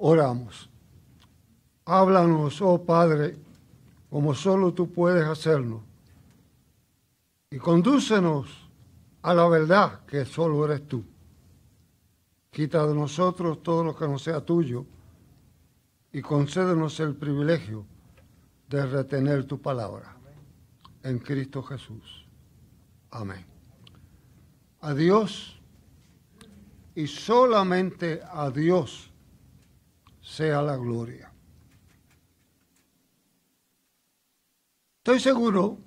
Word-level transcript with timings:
Oramos. 0.00 0.68
Háblanos, 1.84 2.60
oh 2.60 2.82
Padre, 2.84 3.36
como 4.10 4.34
solo 4.34 4.72
tú 4.72 4.90
puedes 4.90 5.26
hacerlo. 5.26 5.82
Y 7.50 7.58
condúcenos 7.58 8.68
a 9.22 9.34
la 9.34 9.48
verdad 9.48 10.00
que 10.06 10.24
solo 10.24 10.64
eres 10.64 10.86
tú. 10.86 11.02
Quita 12.50 12.86
de 12.86 12.94
nosotros 12.94 13.62
todo 13.62 13.84
lo 13.84 13.96
que 13.96 14.06
no 14.06 14.18
sea 14.18 14.40
tuyo 14.40 14.84
y 16.12 16.22
concédenos 16.22 16.98
el 17.00 17.14
privilegio 17.14 17.84
de 18.68 18.86
retener 18.86 19.44
tu 19.44 19.60
palabra. 19.60 20.16
En 21.02 21.18
Cristo 21.18 21.62
Jesús. 21.62 22.26
Amén. 23.10 23.44
A 24.80 24.94
Dios 24.94 25.58
y 26.94 27.06
solamente 27.06 28.20
a 28.30 28.50
Dios 28.50 29.07
sea 30.28 30.60
la 30.60 30.76
gloria. 30.76 31.32
Estoy 34.98 35.20
seguro 35.20 35.78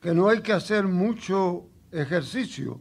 que 0.00 0.12
no 0.12 0.28
hay 0.28 0.42
que 0.42 0.52
hacer 0.52 0.84
mucho 0.84 1.68
ejercicio 1.92 2.80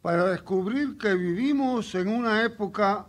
para 0.00 0.30
descubrir 0.30 0.96
que 0.96 1.14
vivimos 1.14 1.94
en 1.94 2.08
una 2.08 2.42
época 2.42 3.06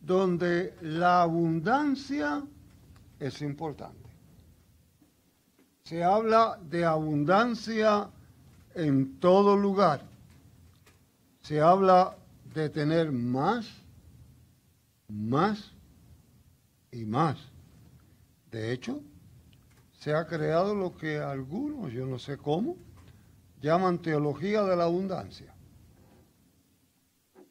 donde 0.00 0.76
la 0.80 1.22
abundancia 1.22 2.44
es 3.18 3.42
importante. 3.42 4.08
Se 5.82 6.04
habla 6.04 6.58
de 6.62 6.84
abundancia 6.84 8.08
en 8.74 9.18
todo 9.18 9.56
lugar. 9.56 10.02
Se 11.42 11.60
habla 11.60 12.16
de 12.54 12.70
tener 12.70 13.10
más, 13.10 13.66
más 15.08 15.74
y 16.92 17.04
más. 17.04 17.38
De 18.50 18.72
hecho, 18.72 19.02
se 19.98 20.14
ha 20.14 20.26
creado 20.26 20.74
lo 20.74 20.96
que 20.96 21.18
algunos, 21.18 21.92
yo 21.92 22.06
no 22.06 22.18
sé 22.18 22.36
cómo, 22.38 22.76
llaman 23.60 23.98
teología 23.98 24.62
de 24.64 24.76
la 24.76 24.84
abundancia. 24.84 25.54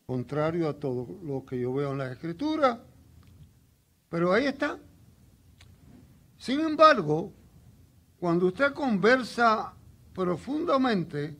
Contrario 0.05 0.67
a 0.67 0.73
todo 0.73 1.07
lo 1.23 1.45
que 1.45 1.59
yo 1.59 1.73
veo 1.73 1.91
en 1.91 1.99
la 1.99 2.11
escritura. 2.11 2.83
Pero 4.09 4.33
ahí 4.33 4.45
está. 4.45 4.79
Sin 6.37 6.61
embargo, 6.61 7.31
cuando 8.19 8.47
usted 8.47 8.73
conversa 8.73 9.73
profundamente, 10.13 11.37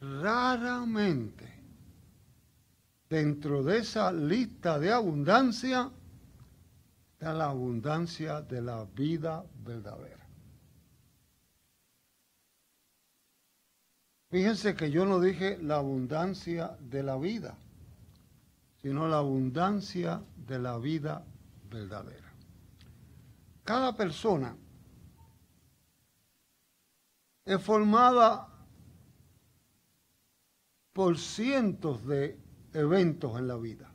raramente 0.00 1.52
dentro 3.08 3.62
de 3.62 3.78
esa 3.78 4.12
lista 4.12 4.78
de 4.78 4.92
abundancia 4.92 5.90
la 7.30 7.50
abundancia 7.50 8.42
de 8.42 8.60
la 8.60 8.84
vida 8.84 9.44
verdadera. 9.64 10.26
Fíjense 14.28 14.74
que 14.74 14.90
yo 14.90 15.04
no 15.04 15.20
dije 15.20 15.58
la 15.62 15.76
abundancia 15.76 16.76
de 16.80 17.02
la 17.02 17.16
vida, 17.16 17.56
sino 18.80 19.06
la 19.06 19.18
abundancia 19.18 20.22
de 20.36 20.58
la 20.58 20.78
vida 20.78 21.24
verdadera. 21.70 22.32
Cada 23.62 23.94
persona 23.94 24.56
es 27.44 27.62
formada 27.62 28.48
por 30.92 31.18
cientos 31.18 32.04
de 32.06 32.38
eventos 32.72 33.38
en 33.38 33.46
la 33.46 33.56
vida. 33.56 33.92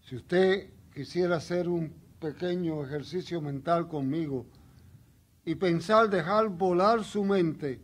Si 0.00 0.16
usted 0.16 0.77
quisiera 0.98 1.36
hacer 1.36 1.68
un 1.68 1.94
pequeño 2.18 2.84
ejercicio 2.84 3.40
mental 3.40 3.86
conmigo 3.86 4.46
y 5.44 5.54
pensar 5.54 6.10
dejar 6.10 6.48
volar 6.48 7.04
su 7.04 7.22
mente, 7.22 7.80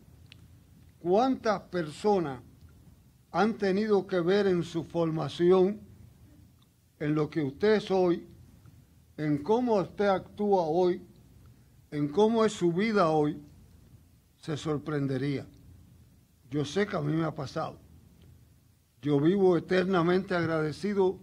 ¿Cuántas 0.98 1.60
personas 1.60 2.40
han 3.30 3.56
tenido 3.56 4.04
que 4.08 4.18
ver 4.18 4.48
en 4.48 4.64
su 4.64 4.82
formación, 4.82 5.80
en 6.98 7.14
lo 7.14 7.30
que 7.30 7.42
usted 7.42 7.74
es 7.74 7.90
hoy, 7.92 8.26
en 9.16 9.44
cómo 9.44 9.76
usted 9.76 10.06
actúa 10.06 10.62
hoy, 10.62 11.00
en 11.92 12.08
cómo 12.08 12.44
es 12.44 12.52
su 12.52 12.72
vida 12.72 13.10
hoy? 13.10 13.40
Se 14.38 14.56
sorprendería. 14.56 15.46
Yo 16.50 16.64
sé 16.64 16.84
que 16.84 16.96
a 16.96 17.00
mí 17.00 17.12
me 17.12 17.26
ha 17.26 17.34
pasado. 17.34 17.78
Yo 19.02 19.20
vivo 19.20 19.56
eternamente 19.56 20.34
agradecido 20.34 21.20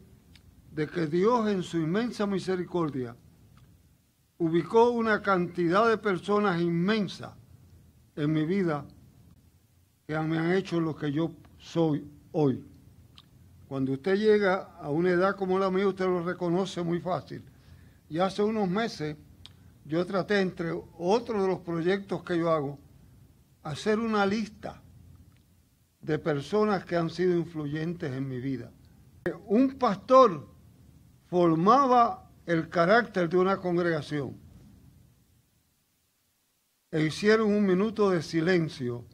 de 0.71 0.87
que 0.87 1.07
Dios 1.07 1.47
en 1.49 1.63
su 1.63 1.77
inmensa 1.77 2.25
misericordia 2.25 3.15
ubicó 4.37 4.89
una 4.89 5.21
cantidad 5.21 5.87
de 5.87 5.97
personas 5.97 6.61
inmensa 6.61 7.35
en 8.15 8.31
mi 8.31 8.45
vida 8.45 8.85
que 10.07 10.17
me 10.19 10.37
han 10.37 10.53
hecho 10.53 10.79
lo 10.79 10.95
que 10.95 11.11
yo 11.11 11.31
soy 11.59 12.09
hoy. 12.31 12.63
Cuando 13.67 13.93
usted 13.93 14.15
llega 14.15 14.75
a 14.81 14.89
una 14.89 15.11
edad 15.11 15.35
como 15.35 15.59
la 15.59 15.69
mía, 15.69 15.87
usted 15.87 16.05
lo 16.05 16.23
reconoce 16.23 16.81
muy 16.81 16.99
fácil. 16.99 17.43
Y 18.09 18.19
hace 18.19 18.41
unos 18.41 18.67
meses 18.67 19.15
yo 19.85 20.05
traté, 20.05 20.41
entre 20.41 20.71
otros 20.97 21.41
de 21.41 21.47
los 21.47 21.59
proyectos 21.59 22.23
que 22.23 22.37
yo 22.37 22.51
hago, 22.51 22.79
hacer 23.63 23.99
una 23.99 24.25
lista 24.25 24.81
de 26.01 26.17
personas 26.19 26.83
que 26.83 26.95
han 26.95 27.09
sido 27.09 27.37
influyentes 27.37 28.11
en 28.11 28.27
mi 28.27 28.39
vida. 28.39 28.71
Un 29.45 29.77
pastor 29.77 30.50
formaba 31.31 32.29
el 32.45 32.67
carácter 32.67 33.29
de 33.29 33.37
una 33.37 33.55
congregación. 33.55 34.35
E 36.91 37.05
hicieron 37.05 37.53
un 37.53 37.65
minuto 37.65 38.09
de 38.09 38.21
silencio 38.21 39.05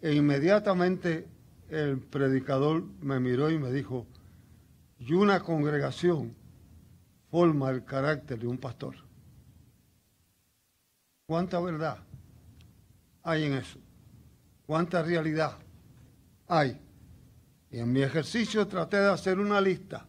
e 0.00 0.14
inmediatamente 0.14 1.28
el 1.68 1.98
predicador 1.98 2.84
me 3.02 3.20
miró 3.20 3.50
y 3.50 3.58
me 3.58 3.70
dijo, 3.70 4.06
y 4.98 5.12
una 5.12 5.40
congregación 5.40 6.34
forma 7.30 7.68
el 7.68 7.84
carácter 7.84 8.38
de 8.38 8.46
un 8.46 8.56
pastor. 8.56 8.94
¿Cuánta 11.26 11.60
verdad 11.60 11.98
hay 13.22 13.44
en 13.44 13.52
eso? 13.52 13.78
¿Cuánta 14.64 15.02
realidad 15.02 15.58
hay? 16.48 16.80
Y 17.70 17.78
en 17.78 17.92
mi 17.92 18.00
ejercicio 18.00 18.66
traté 18.66 18.96
de 18.96 19.10
hacer 19.10 19.38
una 19.38 19.60
lista 19.60 20.06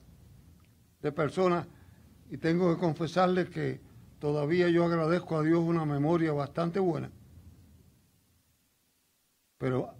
de 1.04 1.12
personas 1.12 1.68
y 2.32 2.38
tengo 2.38 2.74
que 2.74 2.80
confesarles 2.80 3.50
que 3.52 3.80
todavía 4.18 4.70
yo 4.70 4.86
agradezco 4.86 5.38
a 5.38 5.44
Dios 5.44 5.60
una 5.60 5.86
memoria 5.86 6.34
bastante 6.34 6.80
buena 6.80 7.12
pero 9.64 9.94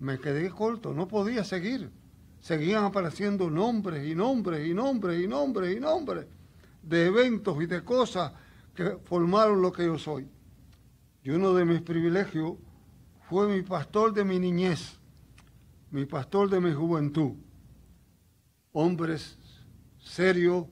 me 0.00 0.18
quedé 0.18 0.50
corto, 0.50 0.92
no 0.92 1.08
podía 1.08 1.42
seguir. 1.42 1.90
Seguían 2.40 2.84
apareciendo 2.84 3.48
nombres 3.48 4.06
y 4.06 4.14
nombres 4.14 4.68
y 4.68 4.74
nombres 4.74 5.24
y 5.24 5.26
nombres 5.26 5.74
y 5.74 5.80
nombres 5.80 6.26
de 6.82 7.06
eventos 7.06 7.56
y 7.62 7.64
de 7.64 7.82
cosas 7.82 8.34
que 8.74 8.98
formaron 9.04 9.62
lo 9.62 9.72
que 9.72 9.86
yo 9.86 9.98
soy. 9.98 10.28
Y 11.22 11.30
uno 11.30 11.54
de 11.54 11.64
mis 11.64 11.80
privilegios 11.80 12.58
fue 13.30 13.48
mi 13.48 13.62
pastor 13.62 14.12
de 14.12 14.24
mi 14.24 14.38
niñez, 14.38 14.98
mi 15.90 16.04
pastor 16.04 16.50
de 16.50 16.60
mi 16.60 16.74
juventud. 16.74 17.32
Hombres 18.72 19.37
serios, 20.08 20.66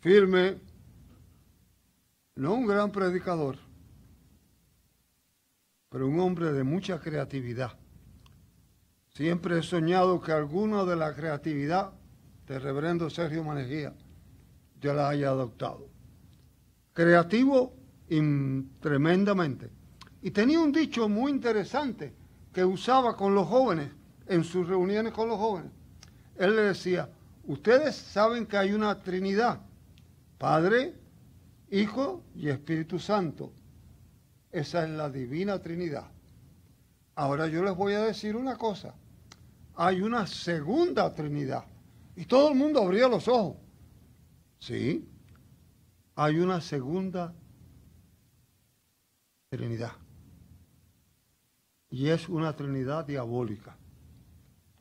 firme, 0.00 0.58
no 2.36 2.54
un 2.54 2.66
gran 2.66 2.92
predicador, 2.92 3.58
pero 5.88 6.06
un 6.06 6.20
hombre 6.20 6.52
de 6.52 6.64
mucha 6.64 7.00
creatividad. 7.00 7.72
Siempre 9.08 9.58
he 9.58 9.62
soñado 9.62 10.20
que 10.20 10.32
alguna 10.32 10.84
de 10.84 10.96
la 10.96 11.14
creatividad 11.14 11.92
de 12.46 12.58
reverendo 12.58 13.08
Sergio 13.10 13.44
Manejía 13.44 13.94
yo 14.80 14.92
la 14.92 15.08
haya 15.08 15.28
adoptado. 15.28 15.88
Creativo 16.92 17.74
tremendamente. 18.80 19.70
Y 20.22 20.30
tenía 20.30 20.60
un 20.60 20.72
dicho 20.72 21.08
muy 21.08 21.32
interesante 21.32 22.14
que 22.52 22.64
usaba 22.64 23.16
con 23.16 23.34
los 23.34 23.46
jóvenes, 23.46 23.90
en 24.26 24.44
sus 24.44 24.68
reuniones 24.68 25.12
con 25.12 25.28
los 25.28 25.38
jóvenes. 25.38 25.70
Él 26.36 26.56
le 26.56 26.62
decía, 26.62 27.08
ustedes 27.46 27.94
saben 27.94 28.46
que 28.46 28.56
hay 28.56 28.72
una 28.72 29.00
Trinidad, 29.00 29.60
Padre, 30.38 30.94
Hijo 31.70 32.22
y 32.34 32.48
Espíritu 32.48 32.98
Santo. 32.98 33.52
Esa 34.50 34.84
es 34.84 34.90
la 34.90 35.10
divina 35.10 35.60
Trinidad. 35.60 36.06
Ahora 37.16 37.46
yo 37.48 37.62
les 37.62 37.74
voy 37.74 37.94
a 37.94 38.04
decir 38.04 38.36
una 38.36 38.56
cosa. 38.56 38.94
Hay 39.74 40.00
una 40.00 40.26
segunda 40.26 41.12
Trinidad. 41.12 41.64
Y 42.16 42.26
todo 42.26 42.50
el 42.50 42.54
mundo 42.56 42.80
abría 42.80 43.08
los 43.08 43.26
ojos. 43.26 43.56
Sí, 44.58 45.08
hay 46.14 46.38
una 46.38 46.60
segunda 46.60 47.34
Trinidad. 49.50 49.92
Y 51.90 52.08
es 52.08 52.28
una 52.28 52.54
Trinidad 52.54 53.04
diabólica. 53.04 53.76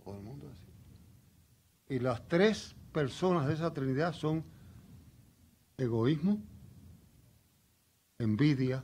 Todo 0.04 0.16
el 0.16 0.22
mundo 0.22 0.50
así. 0.52 0.63
Y 1.90 2.00
las 2.00 2.28
tres 2.28 2.76
personas 2.92 3.48
de 3.48 3.56
esa 3.56 3.74
Trinidad 3.74 4.14
son 4.14 4.44
egoísmo, 5.78 6.42
envidia 8.18 8.84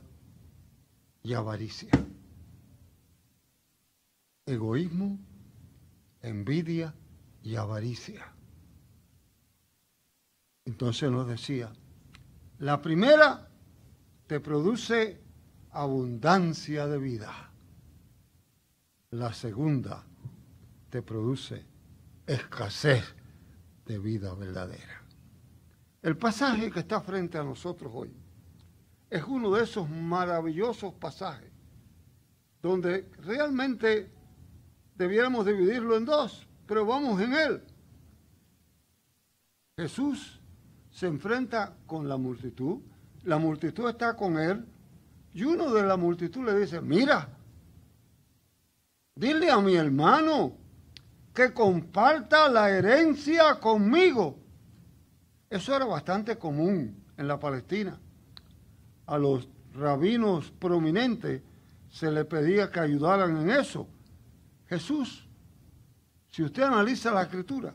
y 1.22 1.34
avaricia. 1.34 1.90
Egoísmo, 4.46 5.18
envidia 6.22 6.94
y 7.42 7.56
avaricia. 7.56 8.32
Entonces 10.64 11.10
nos 11.10 11.26
decía, 11.26 11.72
la 12.58 12.82
primera 12.82 13.48
te 14.26 14.40
produce 14.40 15.20
abundancia 15.72 16.86
de 16.86 16.98
vida. 16.98 17.50
La 19.10 19.32
segunda 19.32 20.04
te 20.90 21.02
produce 21.02 21.69
escasez 22.30 23.04
de 23.86 23.98
vida 23.98 24.34
verdadera. 24.34 25.02
El 26.00 26.16
pasaje 26.16 26.70
que 26.70 26.80
está 26.80 27.00
frente 27.00 27.38
a 27.38 27.42
nosotros 27.42 27.92
hoy 27.94 28.14
es 29.10 29.24
uno 29.24 29.50
de 29.52 29.64
esos 29.64 29.90
maravillosos 29.90 30.94
pasajes 30.94 31.50
donde 32.62 33.10
realmente 33.18 34.12
debiéramos 34.94 35.44
dividirlo 35.44 35.96
en 35.96 36.04
dos, 36.04 36.46
pero 36.66 36.86
vamos 36.86 37.20
en 37.20 37.32
él. 37.32 37.62
Jesús 39.76 40.40
se 40.90 41.06
enfrenta 41.06 41.74
con 41.86 42.08
la 42.08 42.16
multitud, 42.16 42.80
la 43.24 43.38
multitud 43.38 43.88
está 43.88 44.14
con 44.14 44.38
él, 44.38 44.66
y 45.32 45.44
uno 45.44 45.72
de 45.72 45.82
la 45.82 45.96
multitud 45.96 46.44
le 46.44 46.60
dice, 46.60 46.80
mira, 46.80 47.28
dile 49.14 49.50
a 49.50 49.58
mi 49.60 49.74
hermano 49.74 50.59
que 51.40 51.54
comparta 51.54 52.50
la 52.50 52.68
herencia 52.68 53.58
conmigo. 53.58 54.38
Eso 55.48 55.74
era 55.74 55.86
bastante 55.86 56.36
común 56.36 57.02
en 57.16 57.26
la 57.26 57.40
Palestina. 57.40 57.98
A 59.06 59.16
los 59.16 59.48
rabinos 59.72 60.50
prominentes 60.50 61.40
se 61.88 62.10
les 62.10 62.26
pedía 62.26 62.70
que 62.70 62.80
ayudaran 62.80 63.38
en 63.38 63.48
eso. 63.48 63.88
Jesús, 64.68 65.26
si 66.28 66.42
usted 66.42 66.64
analiza 66.64 67.10
la 67.10 67.22
escritura, 67.22 67.72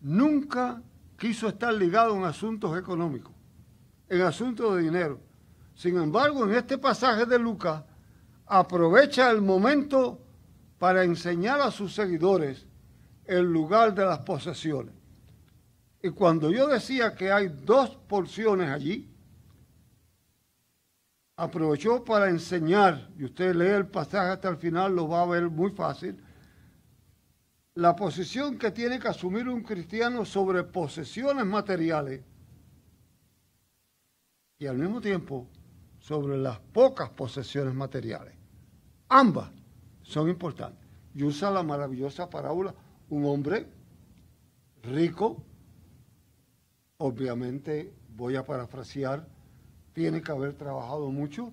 nunca 0.00 0.80
quiso 1.18 1.48
estar 1.48 1.74
ligado 1.74 2.16
en 2.16 2.24
asuntos 2.24 2.78
económicos, 2.78 3.34
en 4.08 4.22
asuntos 4.22 4.76
de 4.76 4.82
dinero. 4.82 5.20
Sin 5.74 5.98
embargo, 5.98 6.44
en 6.44 6.54
este 6.54 6.78
pasaje 6.78 7.26
de 7.26 7.38
Lucas, 7.38 7.84
aprovecha 8.46 9.30
el 9.30 9.42
momento 9.42 10.22
para 10.78 11.04
enseñar 11.04 11.60
a 11.60 11.70
sus 11.70 11.94
seguidores 11.94 12.66
el 13.24 13.44
lugar 13.44 13.94
de 13.94 14.04
las 14.04 14.20
posesiones. 14.20 14.94
Y 16.02 16.10
cuando 16.10 16.50
yo 16.50 16.68
decía 16.68 17.14
que 17.14 17.32
hay 17.32 17.48
dos 17.48 17.96
porciones 18.08 18.70
allí, 18.70 19.10
aprovechó 21.36 22.04
para 22.04 22.28
enseñar, 22.28 23.10
y 23.18 23.24
usted 23.24 23.54
lee 23.54 23.66
el 23.66 23.86
pasaje 23.86 24.30
hasta 24.30 24.48
el 24.48 24.56
final, 24.56 24.94
lo 24.94 25.08
va 25.08 25.22
a 25.22 25.26
ver 25.26 25.50
muy 25.50 25.70
fácil, 25.72 26.22
la 27.74 27.94
posición 27.94 28.56
que 28.58 28.70
tiene 28.70 28.98
que 28.98 29.08
asumir 29.08 29.48
un 29.48 29.62
cristiano 29.62 30.24
sobre 30.24 30.64
posesiones 30.64 31.44
materiales 31.44 32.24
y 34.58 34.66
al 34.66 34.78
mismo 34.78 35.00
tiempo 35.00 35.46
sobre 35.98 36.38
las 36.38 36.58
pocas 36.58 37.10
posesiones 37.10 37.74
materiales. 37.74 38.34
Ambas 39.08 39.50
son 40.06 40.28
importantes. 40.28 40.86
Y 41.14 41.24
usa 41.24 41.50
la 41.50 41.62
maravillosa 41.62 42.30
parábola, 42.30 42.74
un 43.10 43.24
hombre 43.24 43.66
rico, 44.82 45.42
obviamente 46.98 47.92
voy 48.16 48.36
a 48.36 48.44
parafrasear, 48.44 49.26
tiene 49.92 50.22
que 50.22 50.32
haber 50.32 50.54
trabajado 50.54 51.10
mucho, 51.10 51.52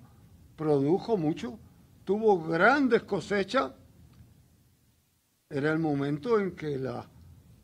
produjo 0.56 1.16
mucho, 1.16 1.58
tuvo 2.04 2.42
grandes 2.46 3.02
cosechas, 3.02 3.72
era 5.50 5.72
el 5.72 5.78
momento 5.78 6.38
en 6.38 6.54
que 6.54 6.78
la, 6.78 7.08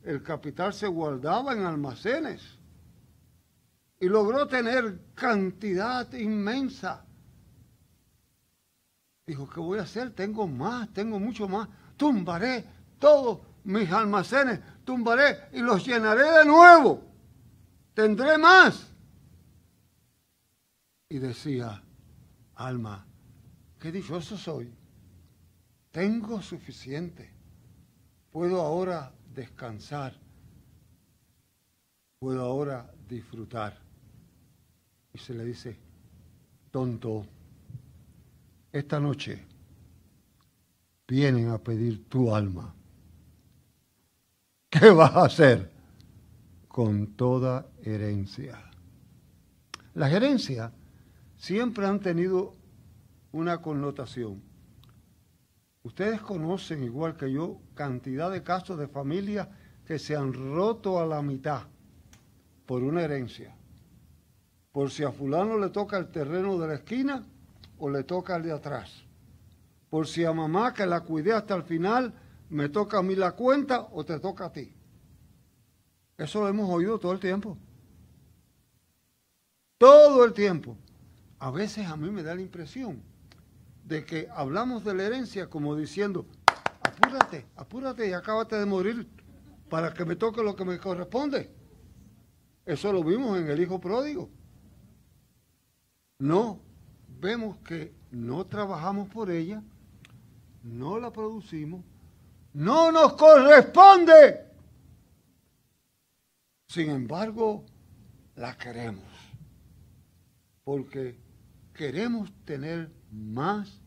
el 0.03 0.23
capital 0.23 0.73
se 0.73 0.87
guardaba 0.87 1.53
en 1.53 1.65
almacenes 1.65 2.59
y 4.01 4.09
logró 4.09 4.47
tener 4.47 4.99
cantidad 5.15 6.13
inmensa. 6.15 7.05
Dijo, 9.31 9.49
¿qué 9.49 9.61
voy 9.61 9.79
a 9.79 9.83
hacer? 9.83 10.11
Tengo 10.11 10.49
más, 10.49 10.93
tengo 10.93 11.21
mucho 11.21 11.49
más. 11.49 11.69
Tumbaré 11.97 12.65
todos 12.99 13.39
mis 13.63 13.89
almacenes, 13.93 14.59
tumbaré 14.85 15.49
y 15.53 15.61
los 15.61 15.87
llenaré 15.87 16.39
de 16.39 16.45
nuevo. 16.45 17.05
Tendré 17.95 18.37
más. 18.39 18.93
Y 21.09 21.19
decía, 21.19 21.81
alma, 22.57 23.07
qué 23.79 23.93
dichoso 23.93 24.37
soy. 24.37 24.75
Tengo 25.93 26.43
suficiente 26.43 27.41
puedo 28.33 28.61
ahora 28.61 29.13
descansar, 29.33 30.19
puedo 32.19 32.43
ahora 32.43 32.93
disfrutar. 33.09 33.79
Y 35.13 35.19
se 35.19 35.35
le 35.35 35.45
dice, 35.45 35.77
tonto, 36.73 37.27
esta 38.73 39.01
noche 39.01 39.45
vienen 41.07 41.49
a 41.49 41.59
pedir 41.59 42.09
tu 42.09 42.35
alma. 42.35 42.75
¿Qué 44.69 44.91
vas 44.91 45.15
a 45.17 45.25
hacer 45.25 45.71
con 46.69 47.15
toda 47.17 47.67
herencia? 47.83 48.63
Las 49.95 50.13
herencias 50.13 50.73
siempre 51.37 51.87
han 51.87 52.01
tenido 52.01 52.55
una 53.33 53.61
connotación 53.61 54.51
Ustedes 55.83 56.21
conocen, 56.21 56.85
igual 56.85 57.17
que 57.17 57.33
yo, 57.33 57.59
cantidad 57.75 58.31
de 58.31 58.43
casos 58.43 58.79
de 58.79 58.87
familias 58.87 59.49
que 59.87 59.99
se 59.99 60.15
han 60.15 60.33
roto 60.33 61.01
a 61.01 61.07
la 61.07 61.23
mitad 61.23 61.63
por 62.67 62.83
una 62.83 63.03
herencia. 63.03 63.57
Por 64.73 64.91
si 64.91 65.05
a 65.05 65.11
fulano 65.11 65.59
le 65.59 65.71
toca 65.71 65.97
el 65.97 66.11
terreno 66.11 66.59
de 66.59 66.69
la 66.69 66.75
esquina 66.75 67.25
o 67.81 67.91
le 67.91 68.05
toca 68.05 68.37
el 68.37 68.45
de 68.45 68.53
atrás. 68.53 69.03
Por 69.89 70.07
si 70.07 70.25
a 70.25 70.33
mamá 70.33 70.73
que 70.73 70.87
la 70.87 71.01
cuidé 71.01 71.33
hasta 71.33 71.57
el 71.57 71.65
final 71.65 72.15
me 72.49 72.69
toca 72.69 72.99
a 72.99 73.03
mí 73.03 73.17
la 73.17 73.33
cuenta 73.33 73.89
o 73.93 74.05
te 74.05 74.21
toca 74.21 74.47
a 74.47 74.53
ti. 74.53 74.73
Eso 76.17 76.41
lo 76.41 76.49
hemos 76.49 76.71
oído 76.71 76.99
todo 76.99 77.13
el 77.13 77.19
tiempo. 77.19 77.57
Todo 79.79 80.25
el 80.25 80.33
tiempo. 80.33 80.77
A 81.39 81.51
veces 81.51 81.87
a 81.87 81.97
mí 81.97 82.11
me 82.11 82.23
da 82.23 82.35
la 82.35 82.43
impresión 82.43 83.03
de 83.85 84.05
que 84.05 84.29
hablamos 84.31 84.85
de 84.85 84.95
la 84.95 85.05
herencia 85.05 85.49
como 85.49 85.75
diciendo, 85.75 86.27
apúrate, 86.83 87.47
apúrate 87.57 88.09
y 88.09 88.13
acábate 88.13 88.57
de 88.57 88.67
morir 88.67 89.09
para 89.71 89.95
que 89.95 90.05
me 90.05 90.17
toque 90.17 90.43
lo 90.43 90.55
que 90.55 90.65
me 90.65 90.79
corresponde. 90.79 91.51
Eso 92.67 92.93
lo 92.93 93.03
vimos 93.03 93.39
en 93.39 93.49
el 93.49 93.61
hijo 93.61 93.81
pródigo. 93.81 94.29
No, 96.19 96.61
vemos 97.21 97.59
que 97.59 97.93
no 98.11 98.47
trabajamos 98.47 99.09
por 99.09 99.31
ella, 99.31 99.63
no 100.63 100.99
la 100.99 101.13
producimos, 101.13 101.85
no 102.53 102.91
nos 102.91 103.13
corresponde. 103.15 104.47
Sin 106.69 106.91
embargo, 106.91 107.65
la 108.37 108.57
queremos, 108.57 109.05
porque 110.65 111.19
queremos 111.75 112.33
tener 112.45 112.91
más 113.11 113.81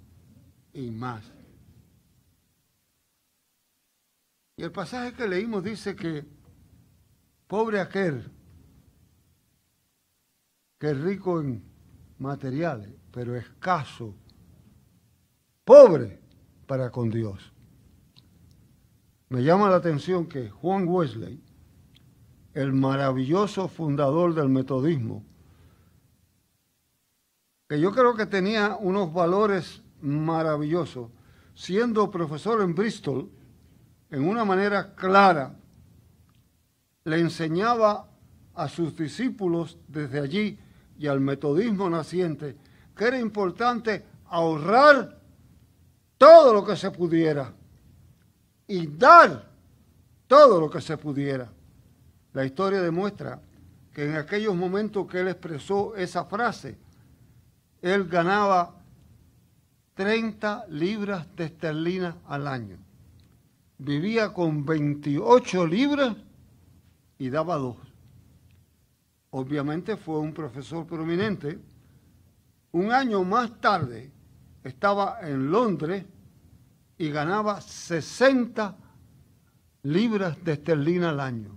y 0.73 0.91
más. 0.91 1.23
Y 4.55 4.63
el 4.63 4.71
pasaje 4.71 5.13
que 5.13 5.27
leímos 5.27 5.63
dice 5.63 5.95
que 5.95 6.25
pobre 7.47 7.79
aquel 7.79 8.31
que 10.79 10.91
es 10.91 10.99
rico 10.99 11.39
en 11.39 11.63
materiales, 12.17 12.91
pero 13.13 13.35
escaso, 13.35 14.15
pobre 15.63 16.19
para 16.65 16.89
con 16.89 17.11
Dios. 17.11 17.53
Me 19.29 19.43
llama 19.43 19.69
la 19.69 19.75
atención 19.75 20.25
que 20.25 20.49
Juan 20.49 20.87
Wesley, 20.87 21.39
el 22.55 22.73
maravilloso 22.73 23.67
fundador 23.67 24.33
del 24.33 24.49
metodismo, 24.49 25.23
que 27.69 27.79
yo 27.79 27.91
creo 27.91 28.15
que 28.15 28.25
tenía 28.25 28.77
unos 28.79 29.13
valores 29.13 29.83
maravilloso, 30.01 31.11
siendo 31.53 32.09
profesor 32.09 32.63
en 32.63 32.73
Bristol, 32.73 33.29
en 34.09 34.27
una 34.27 34.43
manera 34.43 34.95
clara, 34.95 35.55
le 37.03 37.19
enseñaba 37.19 38.09
a 38.55 38.67
sus 38.69 38.97
discípulos 38.97 39.77
desde 39.87 40.19
allí 40.19 40.59
y 40.97 41.07
al 41.07 41.19
metodismo 41.19 41.89
naciente 41.89 42.57
que 42.95 43.05
era 43.05 43.19
importante 43.19 44.03
ahorrar 44.25 45.19
todo 46.17 46.53
lo 46.53 46.65
que 46.65 46.75
se 46.75 46.91
pudiera 46.91 47.53
y 48.67 48.87
dar 48.87 49.49
todo 50.27 50.59
lo 50.59 50.69
que 50.69 50.81
se 50.81 50.97
pudiera. 50.97 51.49
La 52.33 52.45
historia 52.45 52.81
demuestra 52.81 53.39
que 53.93 54.05
en 54.05 54.15
aquellos 54.15 54.55
momentos 54.55 55.07
que 55.07 55.19
él 55.19 55.27
expresó 55.27 55.95
esa 55.95 56.25
frase, 56.25 56.77
él 57.81 58.07
ganaba 58.07 58.75
30 59.93 60.65
libras 60.69 61.27
de 61.35 61.45
esterlina 61.45 62.17
al 62.27 62.47
año. 62.47 62.77
Vivía 63.77 64.33
con 64.33 64.65
28 64.65 65.67
libras 65.67 66.15
y 67.19 67.29
daba 67.29 67.57
dos. 67.57 67.77
Obviamente 69.29 69.97
fue 69.97 70.19
un 70.19 70.33
profesor 70.33 70.85
prominente. 70.85 71.59
Un 72.73 72.91
año 72.91 73.23
más 73.23 73.61
tarde 73.61 74.11
estaba 74.63 75.19
en 75.21 75.51
Londres 75.51 76.05
y 76.97 77.09
ganaba 77.11 77.61
60 77.61 78.75
libras 79.83 80.43
de 80.43 80.53
esterlina 80.53 81.09
al 81.09 81.19
año. 81.19 81.55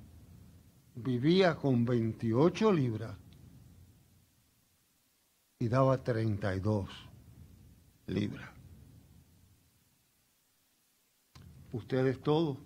Vivía 0.95 1.57
con 1.57 1.87
28 1.87 2.71
libras 2.71 3.17
y 5.59 5.69
daba 5.69 6.05
32 6.05 6.91
libras. 8.09 8.51
Ustedes 11.73 12.21
todos 12.21 12.59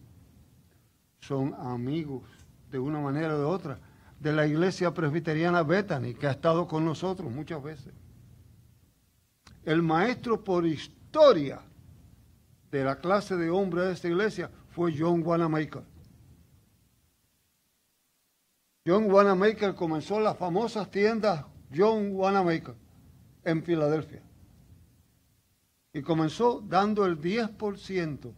son 1.20 1.54
amigos 1.54 2.24
de 2.68 2.80
una 2.80 2.98
manera 2.98 3.36
o 3.36 3.38
de 3.38 3.44
otra 3.44 3.78
de 4.18 4.32
la 4.32 4.44
iglesia 4.44 4.92
presbiteriana 4.92 5.62
Bethany, 5.62 6.14
que 6.14 6.26
ha 6.26 6.32
estado 6.32 6.66
con 6.66 6.84
nosotros 6.84 7.30
muchas 7.30 7.62
veces. 7.62 7.99
El 9.70 9.82
maestro 9.82 10.42
por 10.42 10.66
historia 10.66 11.60
de 12.72 12.82
la 12.82 12.98
clase 12.98 13.36
de 13.36 13.50
hombres 13.50 13.86
de 13.86 13.92
esta 13.92 14.08
iglesia 14.08 14.50
fue 14.70 14.92
John 14.98 15.22
Wanamaker. 15.24 15.84
John 18.84 19.08
Wanamaker 19.08 19.76
comenzó 19.76 20.18
las 20.18 20.36
famosas 20.36 20.90
tiendas 20.90 21.44
John 21.72 22.16
Wanamaker 22.16 22.74
en 23.44 23.62
Filadelfia. 23.62 24.24
Y 25.92 26.02
comenzó 26.02 26.64
dando 26.66 27.06
el 27.06 27.20
10% 27.20 28.32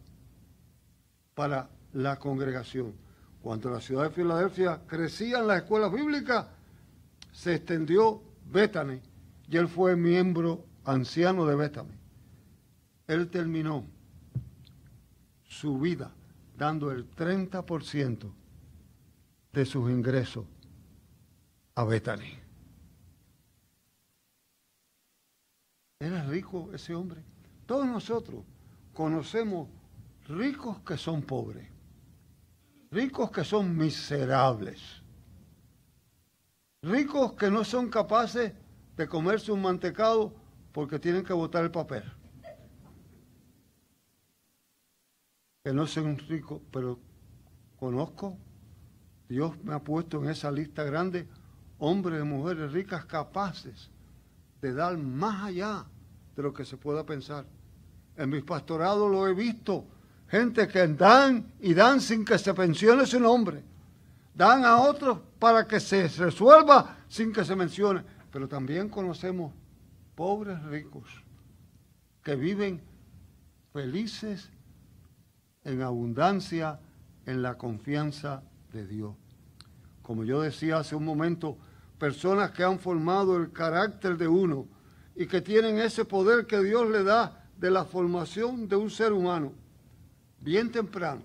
para 1.33 1.67
la 1.93 2.19
congregación. 2.19 2.93
Cuando 3.41 3.71
la 3.71 3.81
ciudad 3.81 4.03
de 4.03 4.11
Filadelfia 4.11 4.81
crecía 4.85 5.39
en 5.39 5.47
las 5.47 5.63
escuelas 5.63 5.91
bíblicas, 5.91 6.45
se 7.31 7.55
extendió 7.55 8.21
Bethany 8.51 9.01
y 9.49 9.57
él 9.57 9.67
fue 9.67 9.95
miembro 9.95 10.71
anciano 10.85 11.45
de 11.45 11.55
Bethany. 11.55 11.97
Él 13.07 13.29
terminó 13.29 13.85
su 15.47 15.79
vida 15.79 16.11
dando 16.57 16.91
el 16.91 17.09
30% 17.15 18.31
de 19.51 19.65
sus 19.65 19.89
ingresos 19.89 20.45
a 21.75 21.83
Bethany. 21.83 22.39
Era 25.99 26.23
rico 26.25 26.69
ese 26.73 26.93
hombre. 26.95 27.23
Todos 27.65 27.87
nosotros 27.87 28.43
conocemos 28.93 29.69
ricos 30.27 30.79
que 30.81 30.97
son 30.97 31.21
pobres, 31.21 31.67
ricos 32.91 33.31
que 33.31 33.43
son 33.43 33.75
miserables, 33.75 34.81
ricos 36.81 37.33
que 37.33 37.49
no 37.49 37.63
son 37.63 37.89
capaces 37.89 38.53
de 38.97 39.07
comerse 39.07 39.51
un 39.51 39.61
mantecado 39.61 40.33
porque 40.73 40.99
tienen 40.99 41.23
que 41.23 41.33
botar 41.33 41.63
el 41.63 41.71
papel. 41.71 42.03
Que 45.63 45.71
no 45.71 45.87
son 45.87 46.17
ricos, 46.17 46.61
pero 46.71 46.99
conozco, 47.77 48.37
Dios 49.29 49.55
me 49.63 49.73
ha 49.73 49.79
puesto 49.79 50.21
en 50.21 50.29
esa 50.29 50.51
lista 50.51 50.83
grande 50.83 51.27
hombres 51.77 52.21
y 52.21 52.25
mujeres 52.25 52.73
ricas 52.73 53.05
capaces 53.05 53.89
de 54.61 54.73
dar 54.73 54.97
más 54.97 55.45
allá 55.45 55.85
de 56.35 56.43
lo 56.43 56.53
que 56.53 56.65
se 56.65 56.75
pueda 56.75 57.05
pensar. 57.05 57.45
En 58.17 58.29
mis 58.29 58.43
pastorados 58.43 59.11
lo 59.11 59.27
he 59.27 59.33
visto 59.33 59.85
gente 60.27 60.67
que 60.67 60.87
dan 60.87 61.53
y 61.59 61.73
dan 61.73 62.01
sin 62.01 62.25
que 62.25 62.37
se 62.37 62.53
mencione 62.53 63.05
su 63.05 63.19
nombre. 63.19 63.63
Dan 64.33 64.65
a 64.65 64.81
otros 64.81 65.19
para 65.37 65.67
que 65.67 65.79
se 65.79 66.07
resuelva 66.07 66.97
sin 67.07 67.31
que 67.31 67.45
se 67.45 67.55
mencione. 67.55 68.03
Pero 68.31 68.47
también 68.47 68.89
conocemos 68.89 69.53
pobres 70.15 70.61
ricos 70.63 71.23
que 72.23 72.35
viven 72.35 72.81
felices 73.71 74.49
en 75.63 75.81
abundancia 75.81 76.79
en 77.25 77.41
la 77.41 77.57
confianza 77.57 78.43
de 78.71 78.85
Dios. 78.85 79.15
Como 80.01 80.23
yo 80.23 80.41
decía 80.41 80.77
hace 80.77 80.95
un 80.95 81.05
momento, 81.05 81.57
personas 81.97 82.51
que 82.51 82.63
han 82.63 82.79
formado 82.79 83.37
el 83.37 83.51
carácter 83.51 84.17
de 84.17 84.27
uno 84.27 84.67
y 85.15 85.25
que 85.25 85.41
tienen 85.41 85.77
ese 85.77 86.05
poder 86.05 86.45
que 86.45 86.59
Dios 86.61 86.89
le 86.89 87.03
da 87.03 87.45
de 87.57 87.71
la 87.71 87.85
formación 87.85 88.67
de 88.67 88.75
un 88.75 88.89
ser 88.89 89.13
humano 89.13 89.53
bien 90.39 90.71
temprano, 90.71 91.21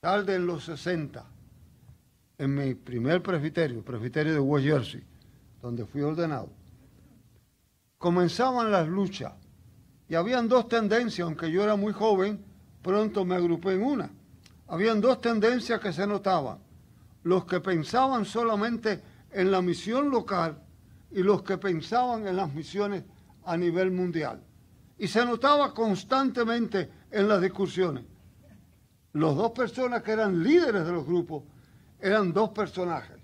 tarde 0.00 0.34
en 0.34 0.46
los 0.46 0.64
60, 0.64 1.24
en 2.38 2.54
mi 2.54 2.74
primer 2.74 3.22
presbiterio, 3.22 3.82
presbiterio 3.82 4.32
de 4.32 4.40
West 4.40 4.66
Jersey, 4.66 5.04
donde 5.62 5.84
fui 5.84 6.02
ordenado, 6.02 6.50
comenzaban 7.98 8.70
las 8.70 8.88
luchas 8.88 9.32
y 10.08 10.14
habían 10.14 10.48
dos 10.48 10.68
tendencias, 10.68 11.26
aunque 11.26 11.50
yo 11.50 11.62
era 11.62 11.76
muy 11.76 11.92
joven, 11.92 12.42
pronto 12.82 13.24
me 13.24 13.34
agrupé 13.34 13.74
en 13.74 13.82
una. 13.82 14.10
Habían 14.68 15.00
dos 15.00 15.20
tendencias 15.20 15.80
que 15.80 15.92
se 15.92 16.06
notaban. 16.06 16.58
Los 17.24 17.44
que 17.44 17.60
pensaban 17.60 18.24
solamente 18.24 19.02
en 19.30 19.50
la 19.50 19.60
misión 19.60 20.10
local 20.10 20.62
y 21.10 21.22
los 21.22 21.42
que 21.42 21.58
pensaban 21.58 22.26
en 22.26 22.36
las 22.36 22.52
misiones 22.54 23.04
a 23.44 23.56
nivel 23.56 23.90
mundial. 23.90 24.42
Y 24.96 25.08
se 25.08 25.24
notaba 25.26 25.74
constantemente 25.74 26.90
en 27.10 27.28
las 27.28 27.40
discusiones. 27.42 28.04
Los 29.12 29.36
dos 29.36 29.52
personas 29.52 30.02
que 30.02 30.12
eran 30.12 30.42
líderes 30.42 30.86
de 30.86 30.92
los 30.92 31.04
grupos 31.04 31.44
eran 32.00 32.32
dos 32.32 32.50
personajes 32.50 33.16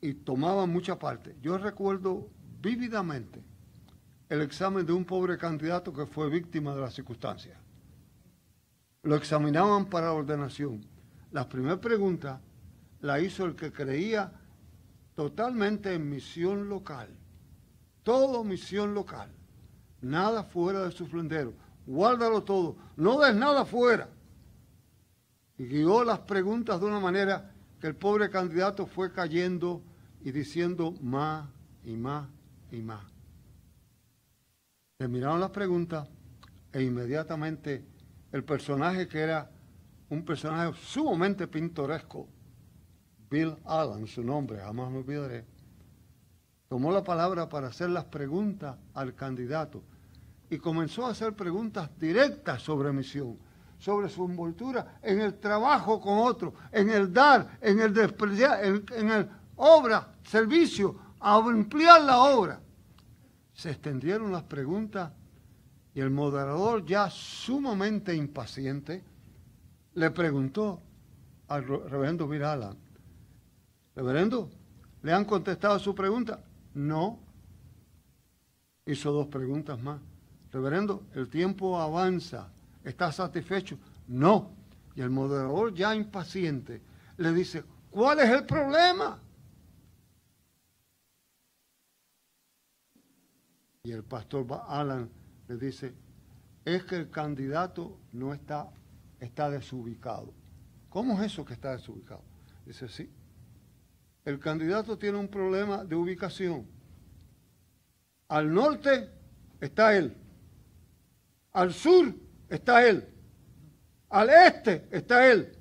y 0.00 0.14
tomaban 0.14 0.70
mucha 0.70 0.98
parte. 0.98 1.36
Yo 1.42 1.58
recuerdo 1.58 2.28
vívidamente 2.60 3.47
el 4.28 4.42
examen 4.42 4.84
de 4.84 4.92
un 4.92 5.04
pobre 5.04 5.38
candidato 5.38 5.92
que 5.92 6.06
fue 6.06 6.28
víctima 6.28 6.74
de 6.74 6.80
las 6.80 6.94
circunstancias. 6.94 7.58
Lo 9.02 9.16
examinaban 9.16 9.86
para 9.86 10.06
la 10.06 10.12
ordenación. 10.12 10.84
La 11.32 11.48
primera 11.48 11.80
pregunta 11.80 12.40
la 13.00 13.20
hizo 13.20 13.44
el 13.44 13.54
que 13.54 13.72
creía 13.72 14.32
totalmente 15.14 15.94
en 15.94 16.10
misión 16.10 16.68
local. 16.68 17.08
Todo 18.02 18.44
misión 18.44 18.94
local. 18.94 19.30
Nada 20.00 20.44
fuera 20.44 20.84
de 20.84 20.92
su 20.92 21.06
flendero 21.06 21.54
guárdalo 21.88 22.42
todo, 22.42 22.76
no 22.96 23.18
des 23.18 23.34
nada 23.34 23.64
fuera. 23.64 24.08
Y 25.56 25.66
guió 25.66 26.04
las 26.04 26.20
preguntas 26.20 26.78
de 26.80 26.86
una 26.86 27.00
manera 27.00 27.50
que 27.80 27.86
el 27.88 27.96
pobre 27.96 28.30
candidato 28.30 28.86
fue 28.86 29.10
cayendo 29.10 29.82
y 30.20 30.30
diciendo 30.30 30.94
más 31.00 31.48
y 31.82 31.96
más 31.96 32.28
y 32.70 32.82
más. 32.82 33.17
Terminaron 34.98 35.38
las 35.38 35.50
preguntas 35.50 36.08
e 36.72 36.82
inmediatamente 36.82 37.84
el 38.32 38.42
personaje 38.42 39.06
que 39.06 39.20
era 39.20 39.48
un 40.10 40.24
personaje 40.24 40.76
sumamente 40.76 41.46
pintoresco, 41.46 42.26
Bill 43.30 43.54
Allen, 43.64 44.08
su 44.08 44.24
nombre, 44.24 44.58
jamás 44.58 44.90
me 44.90 44.98
olvidaré, 44.98 45.46
tomó 46.68 46.90
la 46.90 47.04
palabra 47.04 47.48
para 47.48 47.68
hacer 47.68 47.90
las 47.90 48.06
preguntas 48.06 48.74
al 48.92 49.14
candidato 49.14 49.84
y 50.50 50.58
comenzó 50.58 51.06
a 51.06 51.10
hacer 51.10 51.32
preguntas 51.34 51.88
directas 51.96 52.60
sobre 52.60 52.92
misión, 52.92 53.38
sobre 53.78 54.08
su 54.08 54.24
envoltura 54.24 54.98
en 55.00 55.20
el 55.20 55.38
trabajo 55.38 56.00
con 56.00 56.18
otros, 56.18 56.54
en 56.72 56.90
el 56.90 57.12
dar, 57.12 57.56
en 57.60 57.78
el 57.78 57.94
despreciar, 57.94 58.64
en, 58.64 59.10
el 59.12 59.28
obra, 59.54 60.08
servicio, 60.24 60.98
a 61.20 61.36
ampliar 61.36 62.02
la 62.02 62.18
obra. 62.18 62.60
Se 63.58 63.70
extendieron 63.72 64.30
las 64.30 64.44
preguntas 64.44 65.10
y 65.92 65.98
el 65.98 66.10
moderador, 66.10 66.86
ya 66.86 67.10
sumamente 67.10 68.14
impaciente, 68.14 69.02
le 69.94 70.12
preguntó 70.12 70.80
al 71.48 71.66
reverendo 71.66 72.28
Virala, 72.28 72.76
reverendo, 73.96 74.48
¿le 75.02 75.12
han 75.12 75.24
contestado 75.24 75.76
su 75.80 75.92
pregunta? 75.92 76.40
No. 76.74 77.18
Hizo 78.86 79.10
dos 79.10 79.26
preguntas 79.26 79.82
más. 79.82 80.00
Reverendo, 80.52 81.02
el 81.16 81.28
tiempo 81.28 81.80
avanza, 81.80 82.52
¿está 82.84 83.10
satisfecho? 83.10 83.76
No. 84.06 84.52
Y 84.94 85.00
el 85.00 85.10
moderador 85.10 85.74
ya 85.74 85.96
impaciente 85.96 86.80
le 87.16 87.32
dice, 87.32 87.64
¿cuál 87.90 88.20
es 88.20 88.30
el 88.30 88.46
problema? 88.46 89.18
Y 93.88 93.92
el 93.92 94.04
pastor 94.04 94.46
Alan 94.68 95.08
le 95.48 95.56
dice, 95.56 95.94
es 96.62 96.84
que 96.84 96.94
el 96.94 97.08
candidato 97.08 97.98
no 98.12 98.34
está, 98.34 98.68
está 99.18 99.48
desubicado. 99.48 100.34
¿Cómo 100.90 101.14
es 101.14 101.32
eso 101.32 101.42
que 101.42 101.54
está 101.54 101.72
desubicado? 101.72 102.22
Dice, 102.66 102.86
sí. 102.86 103.10
El 104.26 104.38
candidato 104.40 104.98
tiene 104.98 105.16
un 105.16 105.28
problema 105.28 105.86
de 105.86 105.96
ubicación. 105.96 106.66
Al 108.28 108.52
norte 108.52 109.08
está 109.58 109.96
él. 109.96 110.14
Al 111.52 111.72
sur 111.72 112.14
está 112.50 112.86
él. 112.86 113.08
Al 114.10 114.28
este 114.28 114.86
está 114.90 115.32
él. 115.32 115.56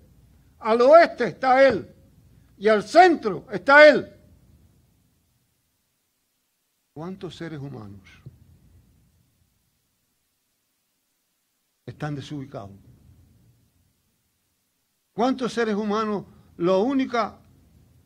Al 0.60 0.82
oeste 0.82 1.28
está 1.28 1.66
él. 1.66 1.96
Y 2.58 2.68
al 2.68 2.84
centro 2.84 3.48
está 3.54 3.88
él. 3.88 4.17
¿Cuántos 6.98 7.36
seres 7.36 7.60
humanos 7.60 8.02
están 11.86 12.16
desubicados? 12.16 12.72
¿Cuántos 15.14 15.54
seres 15.54 15.76
humanos 15.76 16.26
la 16.58 16.78
única 16.78 17.38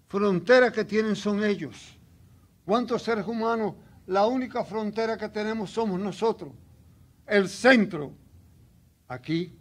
frontera 0.10 0.74
que 0.74 0.84
tienen 0.84 1.16
son 1.16 1.42
ellos? 1.42 1.98
¿Cuántos 2.66 3.04
seres 3.04 3.26
humanos 3.26 3.76
la 4.08 4.26
única 4.26 4.66
frontera 4.66 5.18
que 5.18 5.30
tenemos 5.30 5.72
somos 5.72 5.98
nosotros? 5.98 6.52
El 7.26 7.48
centro. 7.48 8.12
Aquí 9.08 9.58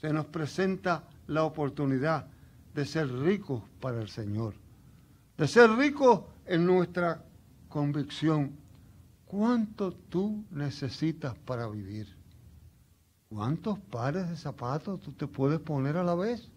se 0.00 0.12
nos 0.12 0.26
presenta 0.26 1.02
la 1.26 1.42
oportunidad 1.42 2.28
de 2.72 2.86
ser 2.86 3.12
ricos 3.12 3.64
para 3.80 4.00
el 4.00 4.08
Señor, 4.08 4.54
de 5.36 5.48
ser 5.48 5.72
ricos 5.72 6.20
en 6.46 6.64
nuestra 6.64 7.20
convicción. 7.74 8.56
¿Cuánto 9.26 9.92
tú 9.92 10.44
necesitas 10.52 11.36
para 11.40 11.66
vivir? 11.66 12.06
¿Cuántos 13.28 13.80
pares 13.80 14.30
de 14.30 14.36
zapatos 14.36 15.00
tú 15.00 15.10
te 15.10 15.26
puedes 15.26 15.58
poner 15.58 15.96
a 15.96 16.04
la 16.04 16.14
vez? 16.14 16.48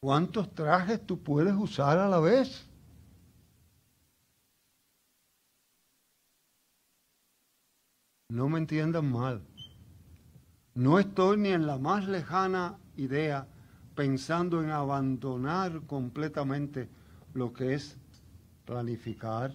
¿Cuántos 0.00 0.54
trajes 0.54 1.04
tú 1.04 1.22
puedes 1.22 1.52
usar 1.52 1.98
a 1.98 2.08
la 2.08 2.18
vez? 2.18 2.66
No 8.30 8.48
me 8.48 8.58
entiendan 8.58 9.12
mal. 9.12 9.42
No 10.74 10.98
estoy 10.98 11.36
ni 11.36 11.50
en 11.50 11.66
la 11.66 11.76
más 11.76 12.08
lejana 12.08 12.78
idea 12.96 13.46
pensando 13.94 14.62
en 14.62 14.70
abandonar 14.70 15.82
completamente 15.82 16.88
lo 17.34 17.52
que 17.52 17.74
es 17.74 17.98
planificar, 18.66 19.54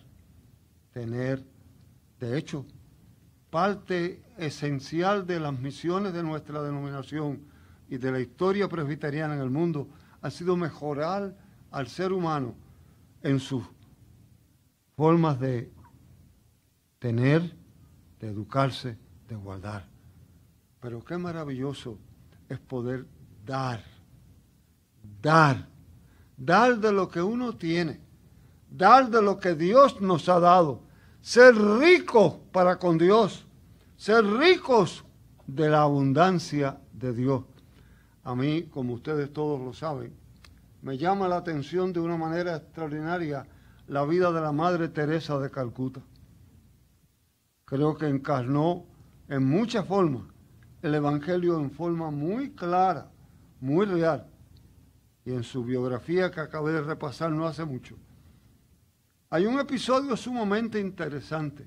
tener, 0.92 1.46
de 2.20 2.38
hecho, 2.38 2.66
parte 3.52 4.24
esencial 4.38 5.28
de 5.28 5.40
las 5.40 5.60
misiones 5.60 6.14
de 6.14 6.24
nuestra 6.24 6.64
denominación 6.64 7.42
y 7.90 7.98
de 7.98 8.12
la 8.12 8.20
historia 8.22 8.70
presbiteriana 8.70 9.36
en 9.36 9.42
el 9.42 9.50
mundo 9.50 9.90
ha 10.22 10.32
sido 10.32 10.56
mejorar 10.56 11.36
al 11.70 11.88
ser 11.88 12.14
humano 12.14 12.56
en 13.22 13.40
sus 13.40 13.64
formas 14.96 15.40
de 15.40 15.72
tener, 17.00 17.56
de 18.20 18.30
educarse, 18.30 18.98
de 19.28 19.36
guardar. 19.36 19.88
Pero 20.80 21.04
qué 21.04 21.18
maravilloso 21.18 21.98
es 22.48 22.60
poder 22.60 23.06
dar, 23.46 23.84
dar, 25.22 25.68
dar 26.38 26.80
de 26.80 26.92
lo 26.92 27.10
que 27.10 27.22
uno 27.22 27.54
tiene, 27.56 28.00
dar 28.72 29.10
de 29.10 29.22
lo 29.22 29.38
que 29.38 29.54
Dios 29.54 30.02
nos 30.02 30.30
ha 30.30 30.40
dado, 30.40 30.82
ser 31.22 31.54
ricos 31.56 32.36
para 32.52 32.80
con 32.80 32.98
Dios, 32.98 33.46
ser 33.98 34.26
ricos 34.26 35.04
de 35.46 35.70
la 35.70 35.82
abundancia 35.84 36.80
de 36.94 37.14
Dios. 37.14 37.44
A 38.24 38.34
mí, 38.34 38.64
como 38.64 38.94
ustedes 38.94 39.32
todos 39.32 39.60
lo 39.60 39.74
saben, 39.74 40.16
me 40.82 40.98
llama 40.98 41.28
la 41.28 41.38
atención 41.38 41.94
de 41.94 42.00
una 42.00 42.18
manera 42.18 42.56
extraordinaria 42.56 43.46
la 43.88 44.06
vida 44.06 44.32
de 44.32 44.42
la 44.42 44.52
Madre 44.52 44.88
Teresa 44.88 45.38
de 45.38 45.52
Calcuta. 45.52 46.02
Creo 47.66 47.98
que 47.98 48.08
encarnó 48.08 48.86
en 49.28 49.48
muchas 49.48 49.86
formas 49.86 50.24
el 50.82 50.96
Evangelio 50.96 51.60
en 51.60 51.72
forma 51.72 52.10
muy 52.10 52.52
clara, 52.52 53.12
muy 53.60 53.86
real. 53.86 54.28
Y 55.26 55.34
en 55.34 55.44
su 55.44 55.64
biografía 55.64 56.32
que 56.32 56.40
acabé 56.40 56.74
de 56.74 56.82
repasar 56.82 57.32
no 57.32 57.46
hace 57.46 57.66
mucho. 57.66 57.98
Hay 59.34 59.46
un 59.46 59.58
episodio 59.62 60.18
sumamente 60.18 60.78
interesante. 60.78 61.66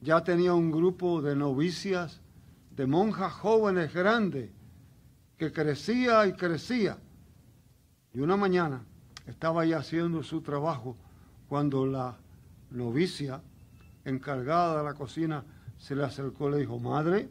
Ya 0.00 0.24
tenía 0.24 0.54
un 0.54 0.70
grupo 0.70 1.20
de 1.20 1.36
novicias, 1.36 2.22
de 2.70 2.86
monjas 2.86 3.34
jóvenes 3.34 3.92
grandes, 3.92 4.50
que 5.36 5.52
crecía 5.52 6.26
y 6.26 6.32
crecía. 6.32 6.96
Y 8.14 8.20
una 8.20 8.38
mañana 8.38 8.82
estaba 9.26 9.66
ya 9.66 9.80
haciendo 9.80 10.22
su 10.22 10.40
trabajo 10.40 10.96
cuando 11.50 11.84
la 11.84 12.16
novicia 12.70 13.42
encargada 14.06 14.78
de 14.78 14.84
la 14.84 14.94
cocina 14.94 15.44
se 15.76 15.94
le 15.94 16.04
acercó 16.04 16.48
y 16.48 16.52
le 16.52 16.58
dijo, 16.60 16.78
madre, 16.78 17.28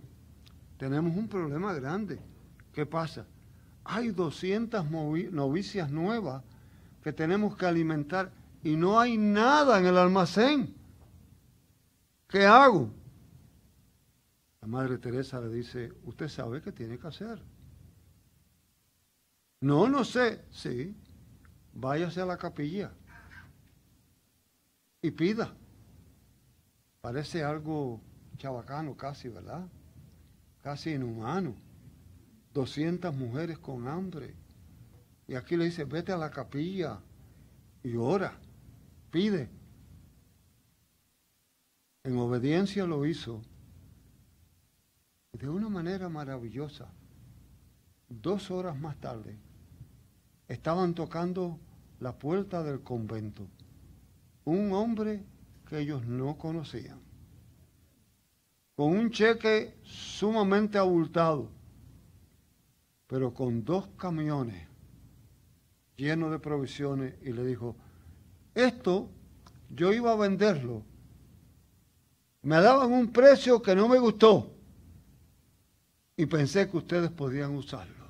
tenemos 0.78 1.18
un 1.18 1.28
problema 1.28 1.74
grande. 1.74 2.20
¿Qué 2.72 2.86
pasa? 2.86 3.26
Hay 3.84 4.10
200 4.10 4.86
novicias 5.32 5.90
nuevas 5.90 6.44
que 7.02 7.12
tenemos 7.12 7.58
que 7.58 7.66
alimentar 7.66 8.37
y 8.68 8.76
no 8.76 9.00
hay 9.00 9.18
nada 9.18 9.80
en 9.80 9.86
el 9.86 9.98
almacén. 9.98 10.76
¿Qué 12.28 12.46
hago? 12.46 12.92
La 14.60 14.68
Madre 14.68 14.98
Teresa 14.98 15.40
le 15.40 15.48
dice, 15.48 15.94
usted 16.04 16.28
sabe 16.28 16.62
qué 16.62 16.74
tiene 16.74 17.00
que 17.00 17.08
hacer. 17.08 17.42
No, 19.62 19.88
no 19.88 20.04
sé. 20.04 20.44
Sí, 20.52 20.94
váyase 21.72 22.20
a 22.20 22.26
la 22.26 22.36
capilla 22.38 22.92
y 25.02 25.12
pida. 25.12 25.54
Parece 27.00 27.46
algo 27.46 28.02
chabacano 28.36 28.98
casi, 28.98 29.30
¿verdad? 29.30 29.66
Casi 30.62 30.92
inhumano. 30.92 31.56
200 32.54 33.16
mujeres 33.16 33.60
con 33.60 33.88
hambre. 33.88 34.36
Y 35.26 35.36
aquí 35.36 35.56
le 35.56 35.64
dice, 35.64 35.86
vete 35.86 36.12
a 36.12 36.18
la 36.18 36.32
capilla 36.32 37.00
y 37.82 37.96
ora, 37.96 38.38
pide. 39.18 39.50
En 42.04 42.16
obediencia 42.18 42.86
lo 42.86 43.04
hizo. 43.04 43.42
De 45.32 45.50
una 45.50 45.70
manera 45.70 46.08
maravillosa. 46.08 46.88
Dos 48.08 48.52
horas 48.52 48.78
más 48.78 48.96
tarde, 49.00 49.40
estaban 50.48 50.94
tocando 50.94 51.60
la 52.00 52.20
puerta 52.20 52.62
del 52.62 52.84
convento. 52.84 53.48
Un 54.46 54.72
hombre 54.74 55.26
que 55.68 55.80
ellos 55.80 56.06
no 56.06 56.38
conocían. 56.38 57.00
Con 58.76 58.92
un 58.92 59.10
cheque 59.10 59.80
sumamente 59.82 60.78
abultado, 60.78 61.50
pero 63.08 63.34
con 63.34 63.66
dos 63.66 63.88
camiones 63.98 64.68
llenos 65.96 66.30
de 66.30 66.38
provisiones 66.38 67.16
y 67.24 67.34
le 67.34 67.44
dijo, 67.44 67.76
esto 68.58 69.10
yo 69.70 69.94
iba 69.94 70.12
a 70.12 70.16
venderlo. 70.16 70.84
Me 72.42 72.56
daban 72.58 72.92
un 72.92 73.12
precio 73.12 73.62
que 73.62 73.76
no 73.76 73.88
me 73.88 74.00
gustó 74.00 74.52
y 76.16 76.26
pensé 76.26 76.70
que 76.70 76.78
ustedes 76.78 77.12
podían 77.12 77.54
usarlo. 77.56 78.08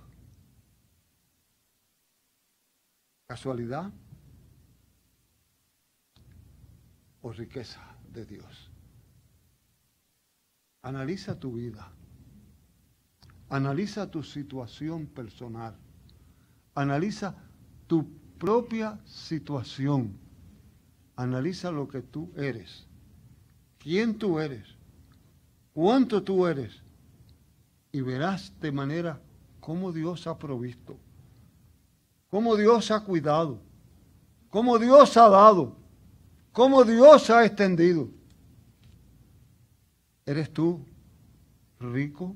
¿Casualidad? 3.28 3.92
¿O 7.22 7.32
riqueza 7.34 7.82
de 8.14 8.26
Dios? 8.26 8.72
Analiza 10.82 11.38
tu 11.38 11.54
vida. 11.54 11.92
Analiza 13.50 14.10
tu 14.10 14.24
situación 14.24 15.08
personal. 15.08 15.76
Analiza 16.76 17.36
tu 17.88 18.08
propia 18.38 19.00
situación. 19.06 20.27
Analiza 21.18 21.70
lo 21.72 21.90
que 21.90 22.02
tú 22.02 22.32
eres. 22.38 22.88
¿Quién 23.80 24.18
tú 24.18 24.40
eres? 24.40 24.66
¿Cuánto 25.74 26.24
tú 26.24 26.48
eres? 26.48 26.82
Y 27.92 28.00
verás 28.00 28.54
de 28.62 28.72
manera 28.72 29.20
cómo 29.60 29.92
Dios 29.92 30.26
ha 30.28 30.40
provisto 30.40 30.98
cómo 32.30 32.56
Dios 32.56 32.92
ha 32.92 33.04
cuidado, 33.04 33.60
cómo 34.50 34.78
Dios 34.78 35.16
ha 35.18 35.30
dado, 35.30 35.76
cómo 36.52 36.84
Dios 36.84 37.30
ha 37.30 37.46
extendido. 37.46 38.10
¿Eres 40.26 40.52
tú 40.52 40.86
rico? 41.80 42.36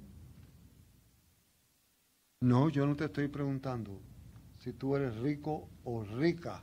No, 2.39 2.69
yo 2.69 2.85
no 2.85 2.95
te 2.95 3.05
estoy 3.05 3.27
preguntando 3.27 3.99
si 4.59 4.73
tú 4.73 4.95
eres 4.95 5.15
rico 5.17 5.67
o 5.83 6.03
rica 6.03 6.61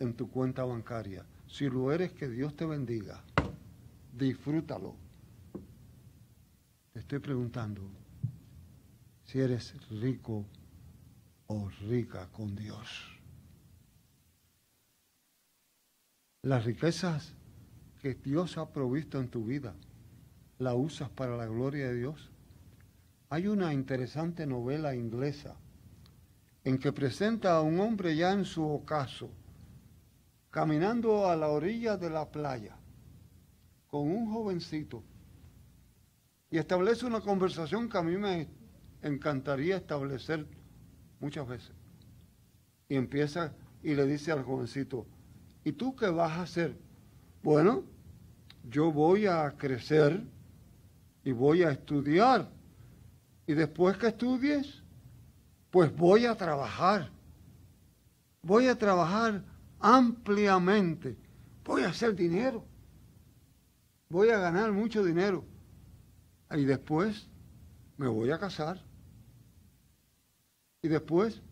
en 0.00 0.14
tu 0.14 0.28
cuenta 0.30 0.64
bancaria. 0.64 1.24
Si 1.48 1.68
lo 1.68 1.90
eres, 1.92 2.12
que 2.12 2.28
Dios 2.28 2.54
te 2.54 2.66
bendiga. 2.66 3.22
Disfrútalo. 4.12 4.94
Te 6.92 7.00
estoy 7.00 7.18
preguntando 7.18 7.82
si 9.24 9.40
eres 9.40 9.74
rico 9.90 10.44
o 11.46 11.68
rica 11.88 12.28
con 12.32 12.54
Dios. 12.54 13.18
Las 16.42 16.64
riquezas 16.64 17.34
que 18.00 18.14
Dios 18.14 18.58
ha 18.58 18.72
provisto 18.72 19.18
en 19.18 19.28
tu 19.28 19.44
vida, 19.44 19.74
¿la 20.58 20.74
usas 20.74 21.10
para 21.10 21.36
la 21.36 21.46
gloria 21.46 21.88
de 21.88 21.96
Dios? 21.96 22.30
Hay 23.30 23.48
una 23.48 23.72
interesante 23.72 24.46
novela 24.46 24.94
inglesa 24.94 25.56
en 26.64 26.78
que 26.78 26.92
presenta 26.92 27.56
a 27.56 27.62
un 27.62 27.80
hombre 27.80 28.16
ya 28.16 28.32
en 28.32 28.44
su 28.44 28.64
ocaso, 28.64 29.30
caminando 30.50 31.28
a 31.28 31.36
la 31.36 31.48
orilla 31.48 31.96
de 31.96 32.10
la 32.10 32.30
playa, 32.30 32.76
con 33.86 34.02
un 34.02 34.32
jovencito, 34.32 35.02
y 36.50 36.58
establece 36.58 37.04
una 37.06 37.20
conversación 37.20 37.88
que 37.88 37.98
a 37.98 38.02
mí 38.02 38.16
me 38.16 38.48
encantaría 39.02 39.76
establecer 39.76 40.46
muchas 41.20 41.46
veces. 41.46 41.72
Y 42.88 42.96
empieza 42.96 43.52
y 43.82 43.94
le 43.94 44.06
dice 44.06 44.32
al 44.32 44.42
jovencito, 44.42 45.06
¿y 45.64 45.72
tú 45.72 45.94
qué 45.94 46.08
vas 46.08 46.32
a 46.32 46.42
hacer? 46.42 46.76
Bueno, 47.42 47.84
yo 48.68 48.90
voy 48.90 49.26
a 49.26 49.54
crecer 49.56 50.22
y 51.22 51.32
voy 51.32 51.62
a 51.62 51.70
estudiar. 51.70 52.50
Y 53.46 53.54
después 53.54 53.96
que 53.98 54.08
estudies, 54.08 54.82
pues 55.70 55.94
voy 55.94 56.24
a 56.24 56.34
trabajar. 56.34 57.10
Voy 58.42 58.68
a 58.68 58.76
trabajar 58.76 59.44
ampliamente. 59.80 61.16
Voy 61.64 61.82
a 61.82 61.88
hacer 61.88 62.14
dinero. 62.14 62.64
Voy 64.08 64.30
a 64.30 64.38
ganar 64.38 64.72
mucho 64.72 65.04
dinero. 65.04 65.44
Y 66.50 66.64
después 66.64 67.28
me 67.96 68.08
voy 68.08 68.30
a 68.30 68.38
casar. 68.38 68.82
Y 70.80 70.88
después 70.88 71.42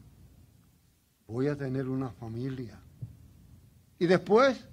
voy 1.26 1.48
a 1.48 1.56
tener 1.56 1.88
una 1.88 2.10
familia. 2.10 2.80
Y 3.98 4.06
después 4.06 4.66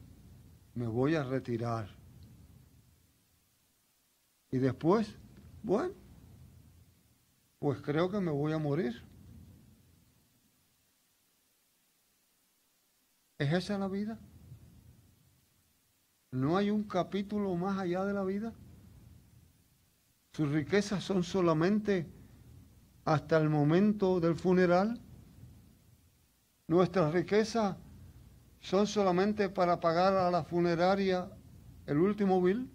me 0.75 0.87
voy 0.87 1.15
a 1.15 1.23
retirar. 1.23 1.89
Y 4.51 4.57
después, 4.57 5.15
bueno, 5.63 5.93
pues 7.59 7.81
creo 7.81 8.09
que 8.11 8.19
me 8.19 8.31
voy 8.31 8.53
a 8.53 8.59
morir. 8.59 9.01
¿Es 13.43 13.51
esa 13.51 13.77
la 13.77 13.89
vida? 13.89 14.17
¿No 16.31 16.55
hay 16.55 16.69
un 16.69 16.83
capítulo 16.83 17.53
más 17.57 17.77
allá 17.77 18.05
de 18.05 18.13
la 18.13 18.23
vida? 18.23 18.53
Sus 20.31 20.49
riquezas 20.49 21.03
son 21.03 21.23
solamente 21.23 22.07
hasta 23.03 23.35
el 23.37 23.49
momento 23.49 24.21
del 24.21 24.37
funeral. 24.37 24.97
Nuestras 26.69 27.13
riquezas 27.13 27.75
son 28.61 28.87
solamente 28.87 29.49
para 29.49 29.77
pagar 29.77 30.13
a 30.13 30.31
la 30.31 30.45
funeraria 30.45 31.29
el 31.85 31.97
último 31.97 32.41
bill. 32.41 32.71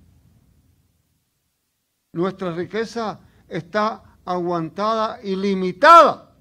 Nuestra 2.13 2.53
riqueza 2.53 3.21
está 3.49 4.19
aguantada 4.23 5.19
y 5.23 5.35
limitada 5.35 6.37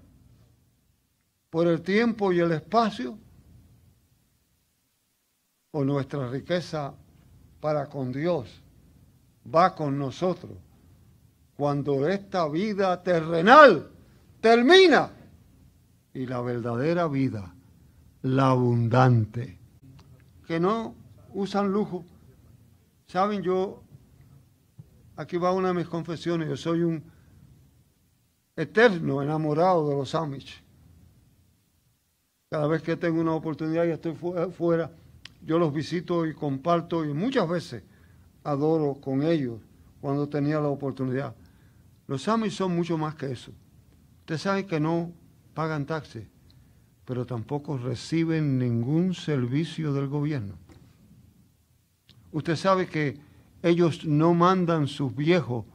por 1.50 1.66
el 1.66 1.82
tiempo 1.82 2.34
y 2.34 2.40
el 2.40 2.52
espacio. 2.52 3.18
O 5.72 5.84
nuestra 5.84 6.30
riqueza 6.30 6.94
para 7.60 7.88
con 7.88 8.12
Dios 8.12 8.62
va 9.54 9.76
con 9.76 9.98
nosotros 9.98 10.54
cuando 11.58 12.08
esta 12.08 12.48
vida 12.48 13.02
terrenal 13.02 13.90
termina 14.40 15.12
y 16.14 16.26
la 16.26 16.42
verdadera 16.42 17.08
vida, 17.08 17.54
la 18.22 18.52
abundante, 18.52 19.58
que 20.46 20.60
no 20.60 20.96
usan 21.34 21.72
lujo. 21.72 22.06
Saben, 23.08 23.42
yo, 23.42 23.82
aquí 25.16 25.38
va 25.38 25.52
una 25.52 25.70
de 25.70 25.74
mis 25.74 25.88
confesiones, 25.88 26.48
yo 26.48 26.58
soy 26.58 26.84
un 26.84 27.04
eterno 28.56 29.22
enamorado 29.22 29.90
de 29.90 29.96
los 29.96 30.14
Amish. 30.14 30.64
Cada 32.50 32.68
vez 32.68 32.82
que 32.82 32.96
tengo 32.96 33.20
una 33.20 33.34
oportunidad 33.34 33.86
y 33.86 33.92
estoy 33.92 34.16
fuera, 34.16 34.92
yo 35.42 35.60
los 35.60 35.74
visito 35.74 36.26
y 36.26 36.34
comparto 36.34 37.06
y 37.06 37.14
muchas 37.14 37.48
veces 37.48 37.84
adoro 38.44 38.96
con 38.96 39.24
ellos 39.24 39.60
cuando 40.02 40.30
tenía 40.30 40.60
la 40.60 40.70
oportunidad. 40.70 41.36
Los 42.08 42.28
Amish 42.28 42.54
son 42.54 42.76
mucho 42.76 42.98
más 42.98 43.16
que 43.16 43.32
eso. 43.32 43.52
Usted 44.22 44.38
sabe 44.38 44.66
que 44.66 44.80
no 44.80 45.12
pagan 45.54 45.86
taxes, 45.86 46.28
pero 47.06 47.26
tampoco 47.26 47.78
reciben 47.78 48.58
ningún 48.58 49.14
servicio 49.14 49.94
del 49.94 50.08
gobierno. 50.08 50.56
Usted 52.32 52.56
sabe 52.56 52.88
que 52.88 53.20
ellos 53.64 54.06
no 54.06 54.34
mandan 54.34 54.88
sus 54.88 55.16
viejos 55.16 55.66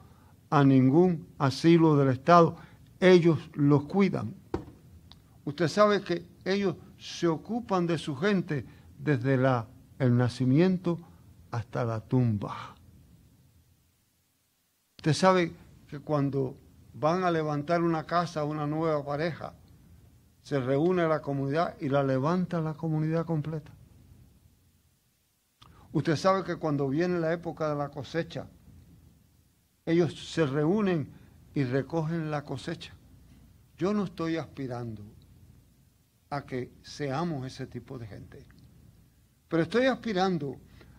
a 0.51 0.65
ningún 0.65 1.27
asilo 1.39 1.97
del 1.97 2.09
Estado, 2.09 2.57
ellos 3.01 3.39
los 3.55 3.85
cuidan. 3.85 4.35
Usted 5.45 5.69
sabe 5.69 6.03
que 6.03 6.25
ellos 6.45 6.77
se 6.99 7.27
ocupan 7.27 7.87
de 7.87 7.99
su 7.99 8.15
gente 8.15 8.65
desde 9.03 9.35
el 9.99 10.17
nacimiento 10.17 10.99
hasta 11.51 11.85
la 11.85 12.01
tumba. 12.01 12.75
Usted 14.99 15.13
sabe 15.13 15.53
que 15.89 15.99
cuando 15.99 16.57
van 16.95 17.25
a 17.25 17.31
levantar 17.31 17.83
una 17.83 18.05
casa, 18.05 18.45
una 18.45 18.67
nueva 18.67 19.05
pareja, 19.05 19.55
se 20.43 20.61
reúne 20.61 21.07
la 21.09 21.21
comunidad 21.21 21.77
y 21.81 21.89
la 21.89 22.03
levanta 22.03 22.61
la 22.61 22.75
comunidad 22.75 23.27
completa. 23.27 23.73
Usted 25.93 26.17
sabe 26.17 26.45
que 26.45 26.57
cuando 26.57 26.89
viene 26.89 27.19
la 27.19 27.33
época 27.33 27.69
de 27.69 27.77
la 27.77 27.91
cosecha, 27.91 28.47
ellos 29.85 30.33
se 30.33 30.47
reúnen 30.47 31.13
y 31.55 31.65
recogen 31.65 32.31
la 32.31 32.43
cosecha. 32.43 32.95
Yo 33.77 33.93
no 33.93 34.05
estoy 34.05 34.37
aspirando 34.37 35.03
a 36.31 36.47
que 36.47 36.73
seamos 36.83 37.47
ese 37.47 37.67
tipo 37.67 37.99
de 37.99 38.07
gente, 38.07 38.47
pero 39.53 39.65
estoy 39.65 39.85
aspirando 39.85 40.59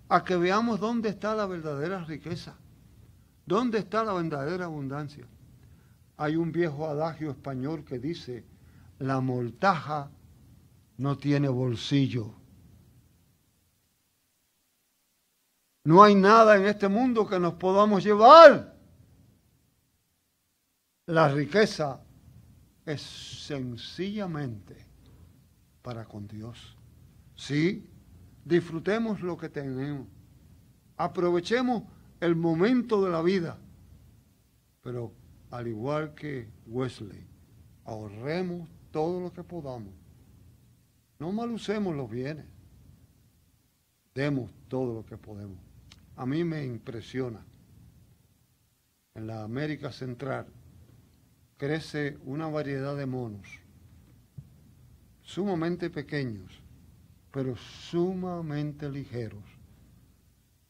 a 0.09 0.23
que 0.23 0.35
veamos 0.37 0.79
dónde 0.79 1.09
está 1.09 1.33
la 1.33 1.47
verdadera 1.47 2.03
riqueza. 2.03 2.55
¿Dónde 3.47 3.79
está 3.79 4.03
la 4.03 4.13
verdadera 4.13 4.65
abundancia? 4.65 5.25
Hay 6.17 6.35
un 6.35 6.51
viejo 6.51 6.87
adagio 6.87 7.31
español 7.31 7.83
que 7.83 7.97
dice, 7.97 8.45
la 8.99 9.21
mortaja 9.21 10.11
no 10.97 11.17
tiene 11.17 11.49
bolsillo. 11.49 12.31
No 15.85 16.03
hay 16.03 16.13
nada 16.13 16.55
en 16.55 16.67
este 16.67 16.87
mundo 16.87 17.27
que 17.27 17.39
nos 17.39 17.55
podamos 17.55 18.03
llevar. 18.03 18.77
La 21.07 21.27
riqueza 21.27 22.01
es 22.85 23.01
sencillamente 23.01 24.85
para 25.81 26.05
con 26.05 26.27
Dios. 26.27 26.77
Sí, 27.35 27.89
disfrutemos 28.45 29.21
lo 29.21 29.37
que 29.37 29.49
tenemos. 29.49 30.07
Aprovechemos 30.97 31.83
el 32.19 32.35
momento 32.35 33.03
de 33.03 33.11
la 33.11 33.21
vida. 33.21 33.57
Pero 34.81 35.13
al 35.51 35.67
igual 35.67 36.13
que 36.15 36.49
Wesley, 36.65 37.25
ahorremos 37.85 38.69
todo 38.91 39.19
lo 39.19 39.31
que 39.31 39.43
podamos. 39.43 39.93
No 41.19 41.31
malucemos 41.31 41.95
los 41.95 42.09
bienes. 42.09 42.45
Demos 44.13 44.51
todo 44.67 44.93
lo 44.93 45.05
que 45.05 45.17
podemos. 45.17 45.57
A 46.15 46.25
mí 46.25 46.43
me 46.43 46.65
impresiona. 46.65 47.45
En 49.15 49.27
la 49.27 49.43
América 49.43 49.91
Central 49.91 50.47
crece 51.57 52.17
una 52.25 52.47
variedad 52.47 52.97
de 52.97 53.05
monos, 53.05 53.47
sumamente 55.21 55.89
pequeños, 55.89 56.62
pero 57.33 57.57
sumamente 57.57 58.87
ligeros 58.87 59.43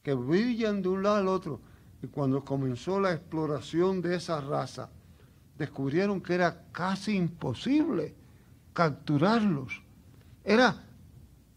que 0.01 0.13
brillan 0.13 0.81
de 0.81 0.87
un 0.87 1.03
lado 1.03 1.17
al 1.17 1.27
otro. 1.27 1.59
Y 2.01 2.07
cuando 2.07 2.43
comenzó 2.43 3.01
la 3.01 3.11
exploración 3.11 4.01
de 4.01 4.15
esa 4.15 4.39
raza, 4.39 4.89
descubrieron 5.57 6.21
que 6.21 6.35
era 6.35 6.63
casi 6.71 7.17
imposible 7.17 8.15
capturarlos. 8.71 9.81
Era 10.41 10.81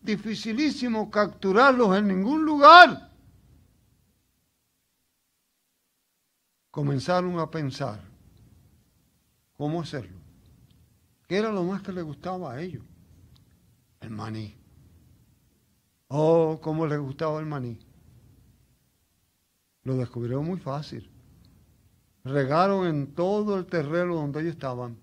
dificilísimo 0.03 1.09
capturarlos 1.09 1.97
en 1.97 2.09
ningún 2.09 2.45
lugar. 2.45 3.12
Comenzaron 6.73 7.38
a 7.38 7.49
pensar 7.49 8.01
cómo 9.57 9.83
hacerlo. 9.83 10.19
¿Qué 11.29 11.37
era 11.37 11.53
lo 11.53 11.62
más 11.62 11.83
que 11.83 11.92
les 11.92 12.03
gustaba 12.03 12.55
a 12.55 12.61
ellos? 12.61 12.83
El 14.01 14.11
maní. 14.11 14.65
Oh, 16.09 16.59
cómo 16.62 16.87
les 16.87 16.99
gustaba 16.99 17.40
el 17.40 17.47
maní. 17.47 17.79
Lo 19.83 19.97
descubrieron 19.97 20.45
muy 20.45 20.59
fácil. 20.59 21.11
regaron 22.25 22.87
en 22.88 23.14
todo 23.14 23.57
el 23.57 23.66
terreno 23.66 24.16
donde 24.16 24.40
ellos 24.40 24.55
estaban 24.55 24.97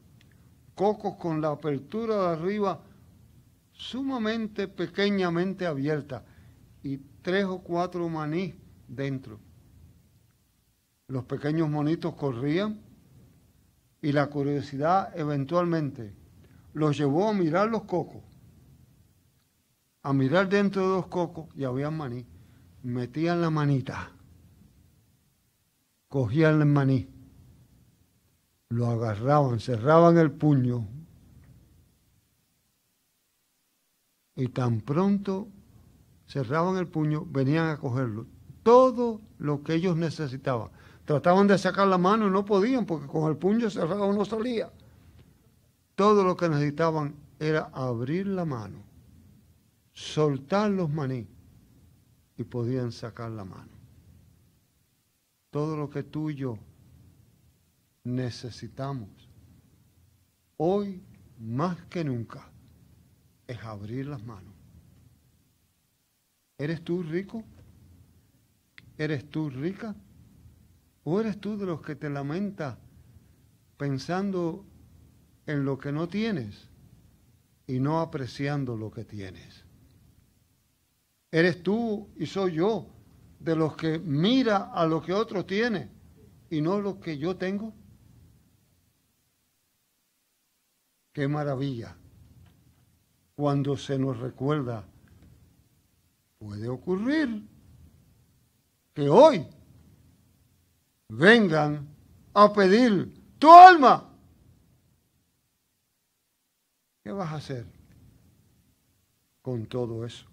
cocos 0.75 1.15
con 1.15 1.39
la 1.39 1.51
apertura 1.51 2.15
de 2.15 2.27
arriba 2.33 2.81
sumamente 3.71 4.67
pequeñamente 4.67 5.65
abierta 5.65 6.25
y 6.83 6.97
tres 7.21 7.45
o 7.45 7.59
cuatro 7.59 8.09
maní 8.09 8.53
dentro. 8.87 9.39
Los 11.07 11.25
pequeños 11.25 11.69
monitos 11.69 12.13
corrían 12.15 12.81
y 14.01 14.11
la 14.11 14.27
curiosidad 14.27 15.17
eventualmente 15.17 16.13
los 16.73 16.97
llevó 16.97 17.29
a 17.29 17.33
mirar 17.33 17.69
los 17.69 17.83
cocos, 17.83 18.21
a 20.03 20.13
mirar 20.13 20.49
dentro 20.49 20.81
de 20.81 20.95
los 20.97 21.07
cocos 21.07 21.47
y 21.55 21.63
había 21.63 21.89
maní. 21.89 22.25
Metían 22.83 23.41
la 23.41 23.49
manita, 23.49 24.11
cogían 26.09 26.59
el 26.59 26.67
maní, 26.67 27.07
lo 28.69 28.87
agarraban, 28.87 29.61
cerraban 29.61 30.17
el 30.17 30.31
puño 30.31 30.85
y 34.35 34.49
tan 34.49 34.81
pronto 34.81 35.47
cerraban 36.27 36.77
el 36.77 36.87
puño, 36.87 37.25
venían 37.25 37.69
a 37.69 37.77
cogerlo. 37.77 38.25
Todo 38.63 39.21
lo 39.37 39.63
que 39.63 39.75
ellos 39.75 39.95
necesitaban. 39.95 40.69
Trataban 41.05 41.47
de 41.47 41.57
sacar 41.57 41.87
la 41.87 41.97
mano 41.97 42.27
y 42.27 42.31
no 42.31 42.45
podían 42.45 42.85
porque 42.85 43.07
con 43.07 43.29
el 43.29 43.37
puño 43.37 43.69
cerrado 43.69 44.11
no 44.13 44.25
salía. 44.25 44.71
Todo 45.95 46.23
lo 46.23 46.35
que 46.35 46.49
necesitaban 46.49 47.15
era 47.39 47.69
abrir 47.73 48.27
la 48.27 48.45
mano, 48.45 48.79
soltar 49.93 50.71
los 50.71 50.89
maní 50.89 51.27
y 52.37 52.43
podían 52.43 52.91
sacar 52.91 53.31
la 53.31 53.45
mano. 53.45 53.71
Todo 55.51 55.77
lo 55.77 55.89
que 55.89 56.03
tú 56.03 56.31
y 56.31 56.35
yo 56.35 56.57
necesitamos 58.03 59.09
hoy 60.57 61.01
más 61.39 61.77
que 61.85 62.03
nunca 62.03 62.49
es 63.47 63.63
abrir 63.63 64.07
las 64.07 64.23
manos. 64.23 64.53
¿Eres 66.57 66.83
tú 66.83 67.03
rico? 67.03 67.43
¿Eres 68.97 69.29
tú 69.29 69.49
rica? 69.49 69.95
¿O 71.03 71.19
eres 71.19 71.39
tú 71.39 71.57
de 71.57 71.65
los 71.65 71.81
que 71.81 71.95
te 71.95 72.09
lamentas 72.09 72.77
pensando 73.77 74.65
en 75.45 75.65
lo 75.65 75.77
que 75.77 75.91
no 75.91 76.07
tienes 76.07 76.69
y 77.67 77.79
no 77.79 77.99
apreciando 77.99 78.77
lo 78.77 78.91
que 78.91 79.03
tienes? 79.03 79.62
¿Eres 81.33 81.63
tú 81.63 82.11
y 82.15 82.27
soy 82.27 82.53
yo 82.53 82.85
de 83.39 83.55
los 83.55 83.75
que 83.75 83.97
mira 83.97 84.71
a 84.71 84.85
lo 84.85 85.01
que 85.01 85.13
otro 85.13 85.43
tiene 85.43 85.89
y 86.51 86.61
no 86.61 86.79
lo 86.79 86.99
que 86.99 87.17
yo 87.17 87.35
tengo? 87.35 87.73
Qué 91.11 91.27
maravilla 91.27 91.97
cuando 93.33 93.75
se 93.75 93.97
nos 93.97 94.19
recuerda. 94.19 94.87
Puede 96.37 96.69
ocurrir 96.69 97.49
que 98.93 99.09
hoy 99.09 99.47
vengan 101.09 101.87
a 102.35 102.53
pedir 102.53 103.11
tu 103.39 103.51
alma. 103.51 104.07
¿Qué 107.03 107.11
vas 107.11 107.31
a 107.31 107.37
hacer 107.37 107.65
con 109.41 109.65
todo 109.65 110.05
eso? 110.05 110.31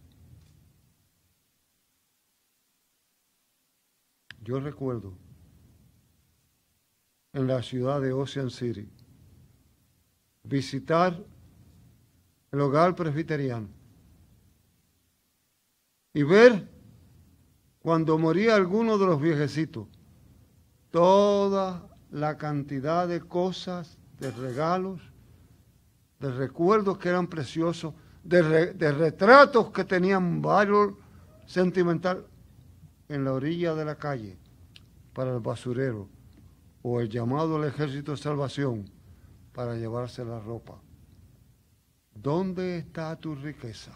Yo 4.50 4.58
recuerdo 4.58 5.12
en 7.32 7.46
la 7.46 7.62
ciudad 7.62 8.00
de 8.00 8.12
Ocean 8.12 8.50
City 8.50 8.90
visitar 10.42 11.24
el 12.50 12.60
hogar 12.60 12.96
presbiteriano 12.96 13.68
y 16.12 16.24
ver 16.24 16.68
cuando 17.78 18.18
moría 18.18 18.56
alguno 18.56 18.98
de 18.98 19.06
los 19.06 19.20
viejecitos 19.20 19.86
toda 20.90 21.88
la 22.10 22.36
cantidad 22.36 23.06
de 23.06 23.20
cosas, 23.20 23.98
de 24.18 24.32
regalos, 24.32 25.00
de 26.18 26.32
recuerdos 26.32 26.98
que 26.98 27.08
eran 27.08 27.28
preciosos, 27.28 27.94
de, 28.24 28.74
de 28.74 28.90
retratos 28.90 29.70
que 29.70 29.84
tenían 29.84 30.42
valor 30.42 30.96
sentimental 31.46 32.26
en 33.10 33.24
la 33.24 33.32
orilla 33.32 33.74
de 33.74 33.84
la 33.84 33.96
calle 33.96 34.38
para 35.12 35.34
el 35.34 35.40
basurero 35.40 36.08
o 36.82 37.00
el 37.00 37.08
llamado 37.08 37.56
al 37.56 37.64
ejército 37.64 38.12
de 38.12 38.16
salvación 38.16 38.88
para 39.52 39.74
llevarse 39.74 40.24
la 40.24 40.38
ropa. 40.38 40.80
¿Dónde 42.14 42.78
está 42.78 43.16
tu 43.16 43.34
riqueza? 43.34 43.90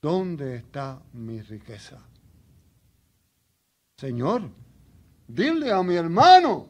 ¿Dónde 0.00 0.54
está 0.54 1.02
mi 1.12 1.42
riqueza? 1.42 1.98
Señor, 3.96 4.48
dile 5.26 5.72
a 5.72 5.82
mi 5.82 5.96
hermano 5.96 6.68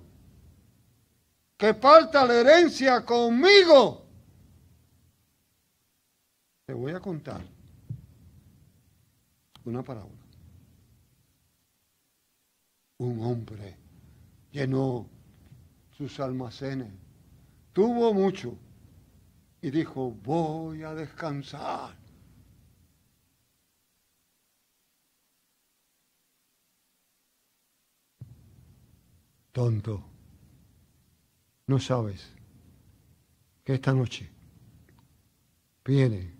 que 1.58 1.74
falta 1.74 2.24
la 2.24 2.34
herencia 2.40 3.04
conmigo. 3.04 4.06
Te 6.64 6.72
voy 6.72 6.92
a 6.92 7.00
contar 7.00 7.42
una 9.66 9.82
parábola. 9.82 10.19
Un 13.00 13.22
hombre 13.22 13.78
llenó 14.52 15.08
sus 15.96 16.20
almacenes, 16.20 16.92
tuvo 17.72 18.12
mucho 18.12 18.58
y 19.62 19.70
dijo, 19.70 20.10
voy 20.10 20.82
a 20.82 20.92
descansar. 20.92 21.96
Tonto, 29.52 30.04
no 31.68 31.78
sabes 31.78 32.30
que 33.64 33.72
esta 33.72 33.94
noche 33.94 34.30
viene 35.86 36.34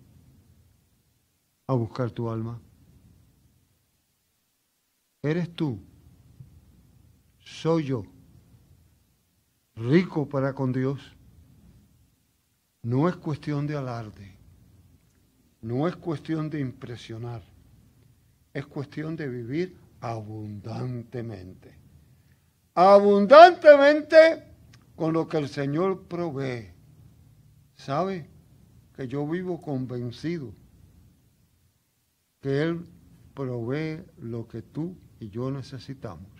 a 1.65 1.73
buscar 1.73 2.11
tu 2.11 2.29
alma. 2.29 2.61
Eres 5.23 5.55
tú, 5.55 5.90
soy 7.61 7.83
yo, 7.83 8.03
rico 9.75 10.27
para 10.27 10.53
con 10.53 10.71
Dios 10.71 10.99
no 12.81 13.07
es 13.07 13.15
cuestión 13.17 13.67
de 13.67 13.77
alarde, 13.77 14.35
no 15.61 15.87
es 15.87 15.95
cuestión 15.95 16.49
de 16.49 16.59
impresionar, 16.59 17.43
es 18.51 18.65
cuestión 18.65 19.15
de 19.15 19.27
vivir 19.27 19.77
abundantemente. 19.99 21.77
Abundantemente 22.73 24.43
con 24.95 25.13
lo 25.13 25.27
que 25.27 25.37
el 25.37 25.47
Señor 25.47 26.01
provee. 26.07 26.71
¿Sabe? 27.75 28.27
Que 28.95 29.07
yo 29.07 29.27
vivo 29.27 29.61
convencido 29.61 30.51
que 32.41 32.63
Él 32.63 32.87
provee 33.35 34.03
lo 34.17 34.47
que 34.47 34.63
tú 34.63 34.97
y 35.19 35.29
yo 35.29 35.51
necesitamos. 35.51 36.30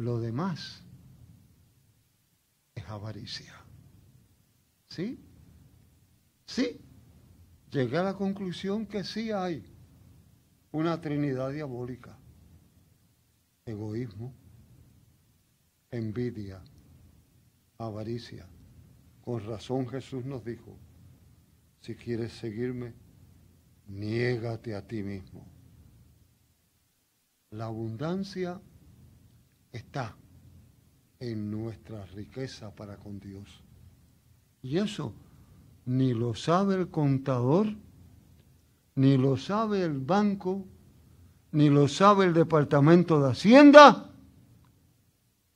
Lo 0.00 0.18
demás 0.18 0.82
es 2.74 2.84
avaricia. 2.88 3.54
¿Sí? 4.88 5.22
Sí. 6.46 6.80
Llegué 7.70 7.98
a 7.98 8.04
la 8.04 8.14
conclusión 8.14 8.86
que 8.86 9.04
sí 9.04 9.30
hay 9.30 9.62
una 10.72 10.98
trinidad 11.02 11.50
diabólica. 11.50 12.18
Egoísmo, 13.66 14.34
envidia, 15.90 16.62
avaricia. 17.76 18.48
Con 19.20 19.46
razón 19.46 19.86
Jesús 19.86 20.24
nos 20.24 20.42
dijo, 20.46 20.78
si 21.82 21.94
quieres 21.94 22.32
seguirme, 22.32 22.94
niégate 23.86 24.74
a 24.74 24.86
ti 24.86 25.02
mismo. 25.02 25.46
La 27.50 27.66
abundancia 27.66 28.62
está 29.72 30.16
en 31.18 31.50
nuestra 31.50 32.04
riqueza 32.06 32.74
para 32.74 32.96
con 32.96 33.20
Dios. 33.20 33.62
Y 34.62 34.78
eso 34.78 35.12
ni 35.86 36.14
lo 36.14 36.34
sabe 36.34 36.76
el 36.76 36.88
contador, 36.88 37.66
ni 38.94 39.16
lo 39.16 39.36
sabe 39.36 39.82
el 39.82 39.98
banco, 39.98 40.64
ni 41.52 41.68
lo 41.68 41.88
sabe 41.88 42.26
el 42.26 42.34
departamento 42.34 43.20
de 43.20 43.30
Hacienda. 43.30 44.10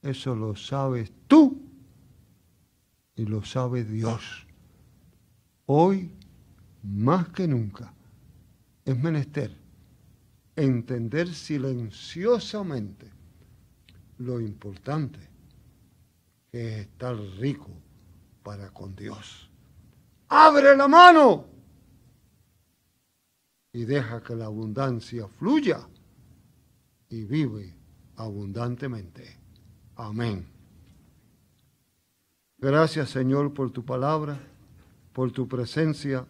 Eso 0.03 0.35
lo 0.35 0.57
sabes 0.57 1.13
tú 1.27 1.63
y 3.17 3.25
lo 3.25 3.45
sabe 3.45 3.85
Dios. 3.85 4.47
Hoy, 5.67 6.11
más 6.83 7.29
que 7.29 7.49
nunca, 7.49 7.95
es 8.85 8.99
menester 8.99 9.57
entender 10.57 11.33
silenciosamente 11.33 13.14
lo 14.25 14.41
importante, 14.41 15.21
que 16.51 16.69
es 16.69 16.81
estar 16.87 17.17
rico 17.39 17.71
para 18.43 18.71
con 18.71 18.95
Dios. 18.95 19.51
Abre 20.29 20.77
la 20.77 20.89
mano 20.89 21.47
y 23.73 23.85
deja 23.85 24.23
que 24.23 24.35
la 24.35 24.47
abundancia 24.47 25.29
fluya 25.29 25.87
y 27.09 27.25
vive 27.25 27.75
abundantemente. 28.17 29.37
Amén. 29.97 30.47
Gracias 32.59 33.11
Señor 33.11 33.53
por 33.53 33.71
tu 33.71 33.85
palabra, 33.85 34.39
por 35.13 35.33
tu 35.33 35.47
presencia, 35.47 36.25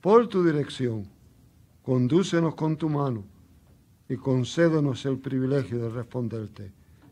por 0.00 0.28
tu 0.28 0.44
dirección. 0.44 1.08
Condúcenos 1.82 2.54
con 2.54 2.76
tu 2.76 2.88
mano 2.88 3.24
y 4.08 4.16
concédenos 4.16 5.04
el 5.06 5.18
privilegio 5.18 5.78
de 5.78 5.88
responderte 5.88 6.81